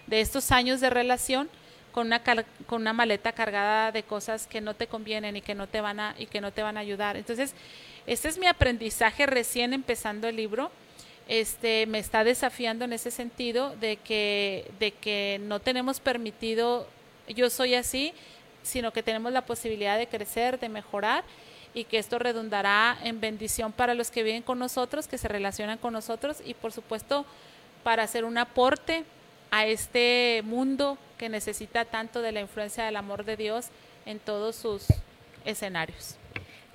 de 0.08 0.22
estos 0.22 0.54
años 0.54 0.80
de 0.80 0.90
relación 0.90 1.50
con 1.92 2.08
una 2.08 2.24
con 2.24 2.82
una 2.82 2.94
maleta 2.94 3.34
cargada 3.34 3.92
de 3.92 4.04
cosas 4.04 4.48
que 4.48 4.62
no 4.62 4.74
te 4.74 4.88
convienen 4.88 5.36
y 5.36 5.42
que 5.42 5.54
no 5.54 5.68
te 5.68 5.82
van 5.82 6.00
a 6.00 6.16
y 6.18 6.28
que 6.28 6.40
no 6.40 6.54
te 6.54 6.64
van 6.64 6.78
a 6.78 6.80
ayudar. 6.80 7.18
Entonces, 7.18 7.54
este 8.08 8.30
es 8.30 8.38
mi 8.38 8.48
aprendizaje 8.48 9.26
recién 9.26 9.74
empezando 9.74 10.30
el 10.30 10.38
libro 10.38 10.72
este, 11.32 11.86
me 11.86 11.98
está 11.98 12.26
desafiando 12.26 12.84
en 12.84 12.91
ese 12.91 13.10
sentido 13.10 13.74
de 13.78 13.96
que, 13.96 14.70
de 14.80 14.91
que 14.91 15.39
no 15.41 15.62
tenemos 15.62 16.02
permitido, 16.02 16.86
yo 17.30 17.50
soy 17.50 17.74
así, 17.76 18.13
sino 18.63 18.91
que 18.91 19.02
tenemos 19.02 19.32
la 19.32 19.46
posibilidad 19.46 19.98
de 19.98 20.08
crecer, 20.08 20.60
de 20.60 20.67
mejorar 20.67 21.24
y 21.74 21.86
que 21.86 22.00
esto 22.00 22.20
redundará 22.20 22.98
en 23.06 23.22
bendición 23.22 23.72
para 23.72 23.94
los 23.94 24.12
que 24.12 24.24
viven 24.24 24.41
con 24.41 24.60
nosotros, 24.60 25.08
que 25.08 25.17
se 25.17 25.30
relacionan 25.30 25.78
con 25.78 25.94
nosotros 25.94 26.41
y 26.46 26.54
por 26.54 26.74
supuesto 26.74 27.26
para 27.82 28.04
hacer 28.04 28.26
un 28.26 28.38
aporte 28.38 29.06
a 29.52 29.65
este 29.65 30.41
mundo 30.44 30.98
que 31.17 31.30
necesita 31.30 31.86
tanto 31.86 32.22
de 32.22 32.34
la 32.34 32.41
influencia 32.41 32.84
del 32.84 32.98
amor 32.98 33.24
de 33.24 33.38
Dios 33.38 33.67
en 34.06 34.20
todos 34.20 34.58
sus 34.58 34.84
escenarios. 35.46 36.17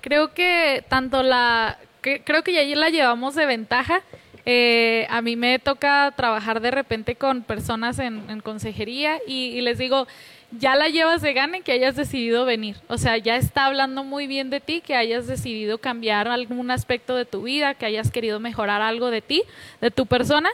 Creo 0.01 0.33
que 0.33 0.83
tanto 0.89 1.21
la, 1.21 1.77
creo 2.01 2.43
que 2.43 2.53
ya 2.53 2.63
la 2.75 2.89
llevamos 2.89 3.35
de 3.35 3.45
ventaja 3.45 4.01
eh, 4.49 5.05
a 5.09 5.21
mí 5.21 5.35
me 5.35 5.59
toca 5.59 6.13
trabajar 6.15 6.61
de 6.61 6.71
repente 6.71 7.15
con 7.15 7.41
personas 7.41 7.99
en, 7.99 8.39
consejería 8.39 9.19
y, 9.27 9.59
les 9.59 9.77
digo, 9.77 10.07
ya 10.51 10.77
la 10.77 10.87
llevas 10.87 11.21
de 11.21 11.33
gana 11.33 11.59
que 11.59 11.73
hayas 11.73 11.97
decidido 11.97 12.45
venir. 12.45 12.77
O 12.87 12.97
sea, 12.97 13.17
ya 13.17 13.35
está 13.35 13.65
hablando 13.65 14.05
muy 14.05 14.25
bien 14.25 14.49
de 14.49 14.61
ti, 14.61 14.79
que 14.79 14.95
hayas 14.95 15.27
decidido 15.27 15.79
cambiar 15.79 16.29
algún 16.29 16.71
aspecto 16.71 17.13
de 17.17 17.25
tu 17.25 17.43
vida, 17.43 17.73
que 17.73 17.87
hayas 17.87 18.09
querido 18.09 18.39
mejorar 18.39 18.81
algo 18.81 19.11
de 19.11 19.21
ti, 19.21 19.43
de 19.81 19.91
tu 19.91 20.05
persona. 20.05 20.49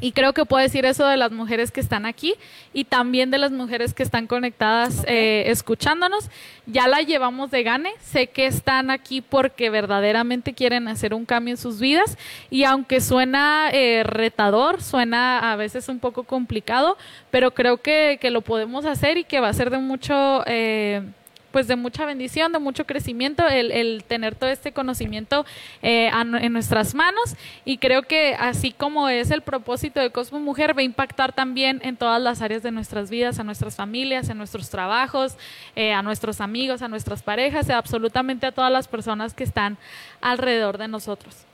Y 0.00 0.12
creo 0.12 0.32
que 0.32 0.44
puedo 0.44 0.62
decir 0.62 0.84
eso 0.84 1.06
de 1.06 1.16
las 1.16 1.30
mujeres 1.32 1.70
que 1.70 1.80
están 1.80 2.06
aquí 2.06 2.34
y 2.72 2.84
también 2.84 3.30
de 3.30 3.38
las 3.38 3.52
mujeres 3.52 3.94
que 3.94 4.02
están 4.02 4.26
conectadas 4.26 5.04
eh, 5.06 5.44
escuchándonos. 5.46 6.30
Ya 6.66 6.88
la 6.88 7.00
llevamos 7.00 7.50
de 7.50 7.62
gane. 7.62 7.90
Sé 8.00 8.28
que 8.28 8.46
están 8.46 8.90
aquí 8.90 9.20
porque 9.20 9.70
verdaderamente 9.70 10.54
quieren 10.54 10.88
hacer 10.88 11.14
un 11.14 11.26
cambio 11.26 11.52
en 11.52 11.58
sus 11.58 11.80
vidas. 11.80 12.16
Y 12.48 12.64
aunque 12.64 13.00
suena 13.00 13.70
eh, 13.72 14.02
retador, 14.04 14.82
suena 14.82 15.52
a 15.52 15.56
veces 15.56 15.88
un 15.88 15.98
poco 15.98 16.24
complicado, 16.24 16.96
pero 17.30 17.52
creo 17.52 17.78
que, 17.78 18.18
que, 18.20 18.30
lo 18.30 18.40
podemos 18.40 18.84
hacer 18.84 19.18
y 19.18 19.24
que 19.24 19.40
va 19.40 19.48
a 19.48 19.52
ser 19.52 19.70
de 19.70 19.78
mucho... 19.78 20.42
Eh, 20.46 21.02
pues 21.50 21.66
de 21.66 21.76
mucha 21.76 22.04
bendición, 22.04 22.52
de 22.52 22.58
mucho 22.58 22.86
crecimiento, 22.86 23.46
el, 23.46 24.04
tener 24.06 24.34
todo 24.34 24.50
este 24.50 24.72
conocimiento 24.72 25.44
eh, 25.82 26.10
en 26.12 26.52
nuestras 26.52 26.94
manos 26.94 27.36
y 27.64 27.78
creo 27.78 28.02
que 28.02 28.34
así 28.34 28.72
como 28.72 29.08
es 29.08 29.30
el 29.30 29.42
propósito 29.42 30.00
de 30.00 30.10
Cosmo 30.10 30.40
Mujer, 30.40 30.76
va 30.76 30.80
a 30.80 30.84
impactar 30.84 31.32
también 31.32 31.80
en 31.84 31.96
todas 31.96 32.20
las 32.20 32.42
áreas 32.42 32.62
de 32.62 32.70
nuestras 32.70 33.10
vidas, 33.10 33.38
a 33.38 33.44
nuestras 33.44 33.76
familias, 33.76 34.28
en 34.28 34.38
nuestros 34.38 34.70
trabajos, 34.70 35.36
eh, 35.76 35.92
a 35.92 36.02
nuestros 36.02 36.40
amigos, 36.40 36.82
a 36.82 36.88
nuestras 36.88 37.22
parejas, 37.22 37.68
absolutamente 37.70 38.46
a 38.46 38.52
todas 38.52 38.72
las 38.72 38.88
personas 38.88 39.34
que 39.34 39.44
están 39.44 39.78
alrededor 40.20 40.78
de 40.78 40.88
nosotros. 40.88 41.46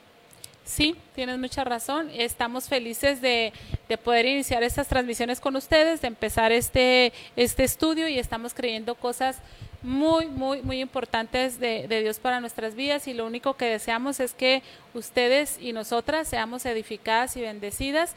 Sí, 0.66 0.96
tienes 1.14 1.38
mucha 1.38 1.62
razón. 1.62 2.10
Estamos 2.12 2.68
felices 2.68 3.20
de, 3.20 3.52
de, 3.88 3.98
poder 3.98 4.26
iniciar 4.26 4.64
estas 4.64 4.88
transmisiones 4.88 5.38
con 5.38 5.54
ustedes, 5.54 6.00
de 6.00 6.08
empezar 6.08 6.50
este, 6.50 7.12
este 7.36 7.62
estudio 7.62 8.08
y 8.08 8.18
estamos 8.18 8.52
creyendo 8.52 8.96
cosas 8.96 9.38
muy, 9.86 10.26
muy, 10.26 10.62
muy 10.62 10.80
importantes 10.80 11.60
de, 11.60 11.86
Dios 11.88 12.18
para 12.18 12.40
nuestras 12.40 12.74
vidas 12.74 13.06
y 13.06 13.14
lo 13.14 13.24
único 13.24 13.54
que 13.54 13.66
deseamos 13.66 14.18
es 14.20 14.34
que 14.34 14.62
ustedes 14.94 15.58
y 15.60 15.72
nosotras 15.72 16.28
seamos 16.28 16.66
edificadas 16.66 17.36
y 17.36 17.40
bendecidas 17.40 18.14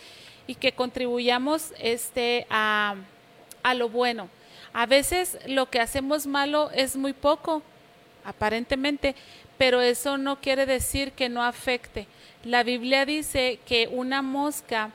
y 0.48 0.56
que 0.56 0.72
contribuyamos 0.72 1.72
este, 1.80 2.48
a, 2.50 2.96
a 3.62 3.74
lo 3.76 3.88
bueno. 3.88 4.30
A 4.74 4.88
veces 4.88 5.38
lo 5.48 5.70
que 5.70 5.80
hacemos 5.80 6.26
malo 6.26 6.72
es 6.72 6.96
muy 6.96 7.14
poco, 7.14 7.62
aparentemente, 8.26 9.16
pero 9.60 9.82
eso 9.82 10.18
no 10.18 10.42
quiere 10.42 10.66
decir 10.66 11.12
que 11.12 11.30
no 11.30 11.44
afecte. 11.44 12.08
La 12.44 12.64
Biblia 12.64 13.06
dice 13.06 13.60
que 13.68 13.88
una 13.88 14.24
mosca 14.24 14.90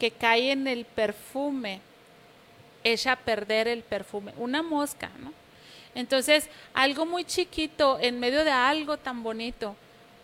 que 0.00 0.10
cae 0.10 0.50
en 0.50 0.66
el 0.66 0.84
perfume 0.84 1.80
echa 2.82 3.14
perder 3.16 3.68
el 3.68 3.82
perfume. 3.82 4.32
Una 4.36 4.62
mosca, 4.62 5.10
¿no? 5.20 5.37
Entonces, 5.98 6.48
algo 6.74 7.06
muy 7.06 7.24
chiquito 7.24 7.98
en 8.00 8.20
medio 8.20 8.44
de 8.44 8.52
algo 8.52 8.98
tan 8.98 9.24
bonito 9.24 9.74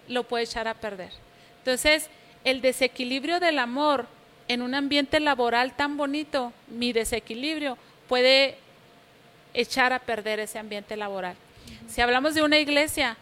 lo 0.06 0.22
puede 0.22 0.44
echar 0.44 0.68
a 0.68 0.74
perder. 0.74 1.10
Entonces, 1.58 2.10
el 2.44 2.60
desequilibrio 2.60 3.40
del 3.40 3.58
amor 3.58 4.06
en 4.46 4.62
un 4.62 4.76
ambiente 4.76 5.18
laboral 5.18 5.74
tan 5.74 5.96
bonito, 5.96 6.52
mi 6.68 6.92
desequilibrio 6.92 7.76
puede 8.08 8.56
echar 9.52 9.92
a 9.92 9.98
perder 9.98 10.38
ese 10.38 10.60
ambiente 10.60 10.96
laboral. 10.96 11.34
Si 11.88 12.00
hablamos 12.00 12.36
de 12.36 12.44
una 12.44 12.58
iglesia, 12.58 13.16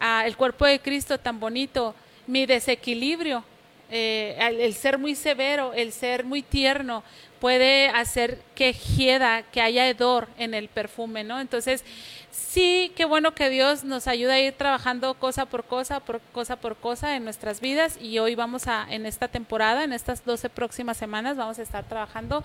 ah, 0.00 0.22
el 0.24 0.34
cuerpo 0.38 0.64
de 0.64 0.80
Cristo 0.80 1.18
tan 1.18 1.40
bonito, 1.40 1.94
mi 2.26 2.46
desequilibrio, 2.46 3.44
eh, 3.92 4.36
el 4.40 4.74
ser 4.74 4.98
muy 4.98 5.14
severo, 5.14 5.72
el 5.74 5.92
ser 5.92 6.24
muy 6.24 6.42
tierno, 6.42 7.04
puede 7.42 7.88
hacer 7.88 8.38
que 8.54 8.72
hieda, 8.72 9.42
que 9.42 9.60
haya 9.60 9.88
hedor 9.88 10.28
en 10.38 10.54
el 10.54 10.68
perfume, 10.68 11.24
¿no? 11.24 11.40
Entonces, 11.40 11.84
sí, 12.30 12.92
qué 12.96 13.04
bueno 13.04 13.34
que 13.34 13.50
Dios 13.50 13.84
nos 13.84 14.06
ayuda 14.06 14.34
a 14.34 14.40
ir 14.40 14.52
trabajando 14.54 15.14
cosa 15.14 15.44
por 15.46 15.64
cosa, 15.64 16.00
por 16.00 16.20
cosa 16.32 16.56
por 16.56 16.76
cosa 16.76 17.16
en 17.16 17.24
nuestras 17.24 17.60
vidas 17.60 17.98
y 18.00 18.18
hoy 18.20 18.34
vamos 18.34 18.66
a, 18.68 18.86
en 18.88 19.06
esta 19.06 19.28
temporada, 19.28 19.84
en 19.84 19.92
estas 19.92 20.24
12 20.24 20.50
próximas 20.50 20.96
semanas, 20.96 21.36
vamos 21.36 21.58
a 21.58 21.62
estar 21.62 21.84
trabajando 21.84 22.44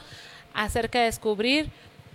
acerca 0.54 1.00
de 1.00 1.06
descubrir 1.06 1.70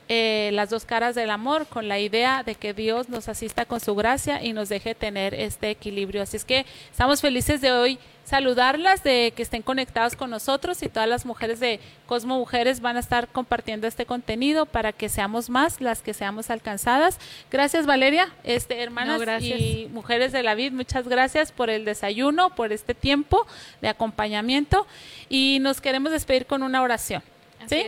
eh, 0.08 0.50
las 0.52 0.70
dos 0.70 0.84
caras 0.84 1.14
del 1.14 1.30
amor 1.30 1.66
con 1.66 1.88
la 1.88 1.98
idea 1.98 2.42
de 2.42 2.54
que 2.54 2.74
Dios 2.74 3.08
nos 3.08 3.28
asista 3.28 3.64
con 3.64 3.80
su 3.80 3.94
gracia 3.94 4.42
y 4.42 4.52
nos 4.52 4.68
deje 4.68 4.94
tener 4.94 5.34
este 5.34 5.70
equilibrio. 5.70 6.22
Así 6.22 6.36
es 6.36 6.44
que 6.44 6.66
estamos 6.90 7.20
felices 7.20 7.60
de 7.60 7.72
hoy 7.72 7.98
saludarlas, 8.24 9.02
de 9.02 9.32
que 9.34 9.42
estén 9.42 9.62
conectados 9.62 10.16
con 10.16 10.30
nosotros 10.30 10.82
y 10.82 10.88
todas 10.88 11.08
las 11.08 11.26
mujeres 11.26 11.60
de 11.60 11.80
Cosmo 12.06 12.38
Mujeres 12.38 12.80
van 12.80 12.96
a 12.96 13.00
estar 13.00 13.28
compartiendo 13.28 13.86
este 13.86 14.06
contenido 14.06 14.66
para 14.66 14.92
que 14.92 15.08
seamos 15.08 15.50
más 15.50 15.80
las 15.80 16.02
que 16.02 16.14
seamos 16.14 16.50
alcanzadas. 16.50 17.18
Gracias 17.50 17.86
Valeria, 17.86 18.32
este 18.44 18.82
hermanas 18.82 19.42
y 19.42 19.88
mujeres 19.92 20.32
de 20.32 20.42
la 20.42 20.54
vid, 20.54 20.72
muchas 20.72 21.08
gracias 21.08 21.52
por 21.52 21.70
el 21.70 21.84
desayuno, 21.84 22.54
por 22.54 22.72
este 22.72 22.94
tiempo 22.94 23.46
de 23.80 23.88
acompañamiento 23.88 24.86
y 25.28 25.58
nos 25.60 25.80
queremos 25.80 26.12
despedir 26.12 26.46
con 26.46 26.62
una 26.62 26.82
oración. 26.82 27.22
¿Sí? 27.68 27.84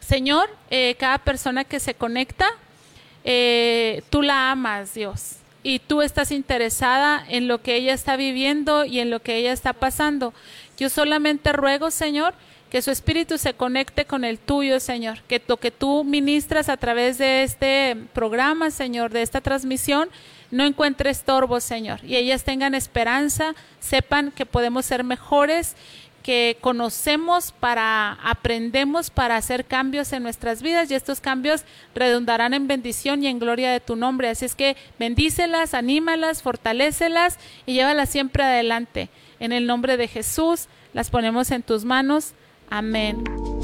Señor, 0.00 0.50
eh, 0.70 0.96
cada 0.98 1.18
persona 1.18 1.64
que 1.64 1.80
se 1.80 1.94
conecta, 1.94 2.48
eh, 3.24 4.02
tú 4.10 4.22
la 4.22 4.50
amas, 4.50 4.94
Dios, 4.94 5.36
y 5.62 5.78
tú 5.78 6.02
estás 6.02 6.30
interesada 6.30 7.24
en 7.28 7.48
lo 7.48 7.62
que 7.62 7.76
ella 7.76 7.92
está 7.92 8.16
viviendo 8.16 8.84
y 8.84 9.00
en 9.00 9.10
lo 9.10 9.20
que 9.20 9.36
ella 9.36 9.52
está 9.52 9.72
pasando. 9.72 10.32
Yo 10.78 10.88
solamente 10.88 11.52
ruego, 11.52 11.90
Señor, 11.90 12.34
que 12.70 12.82
su 12.82 12.90
espíritu 12.90 13.36
se 13.36 13.54
conecte 13.54 14.04
con 14.04 14.24
el 14.24 14.38
tuyo, 14.38 14.80
Señor, 14.80 15.22
que 15.28 15.42
lo 15.46 15.58
que 15.58 15.70
tú 15.70 16.04
ministras 16.04 16.68
a 16.68 16.76
través 16.76 17.18
de 17.18 17.42
este 17.42 17.96
programa, 18.14 18.70
Señor, 18.70 19.10
de 19.10 19.22
esta 19.22 19.40
transmisión, 19.40 20.08
no 20.50 20.64
encuentre 20.64 21.10
estorbo, 21.10 21.60
Señor, 21.60 22.00
y 22.04 22.16
ellas 22.16 22.44
tengan 22.44 22.74
esperanza, 22.74 23.54
sepan 23.80 24.30
que 24.30 24.46
podemos 24.46 24.86
ser 24.86 25.04
mejores 25.04 25.76
que 26.22 26.58
conocemos 26.60 27.52
para, 27.52 28.12
aprendemos 28.22 29.10
para 29.10 29.36
hacer 29.36 29.64
cambios 29.64 30.12
en 30.12 30.22
nuestras 30.22 30.62
vidas 30.62 30.90
y 30.90 30.94
estos 30.94 31.20
cambios 31.20 31.64
redundarán 31.94 32.54
en 32.54 32.66
bendición 32.66 33.22
y 33.22 33.26
en 33.26 33.38
gloria 33.38 33.72
de 33.72 33.80
tu 33.80 33.96
nombre. 33.96 34.28
Así 34.28 34.44
es 34.44 34.54
que 34.54 34.76
bendícelas, 34.98 35.74
anímalas, 35.74 36.42
fortalécelas 36.42 37.38
y 37.66 37.74
llévalas 37.74 38.10
siempre 38.10 38.42
adelante. 38.42 39.08
En 39.38 39.52
el 39.52 39.66
nombre 39.66 39.96
de 39.96 40.08
Jesús 40.08 40.68
las 40.92 41.10
ponemos 41.10 41.50
en 41.50 41.62
tus 41.62 41.84
manos. 41.84 42.32
Amén. 42.68 43.59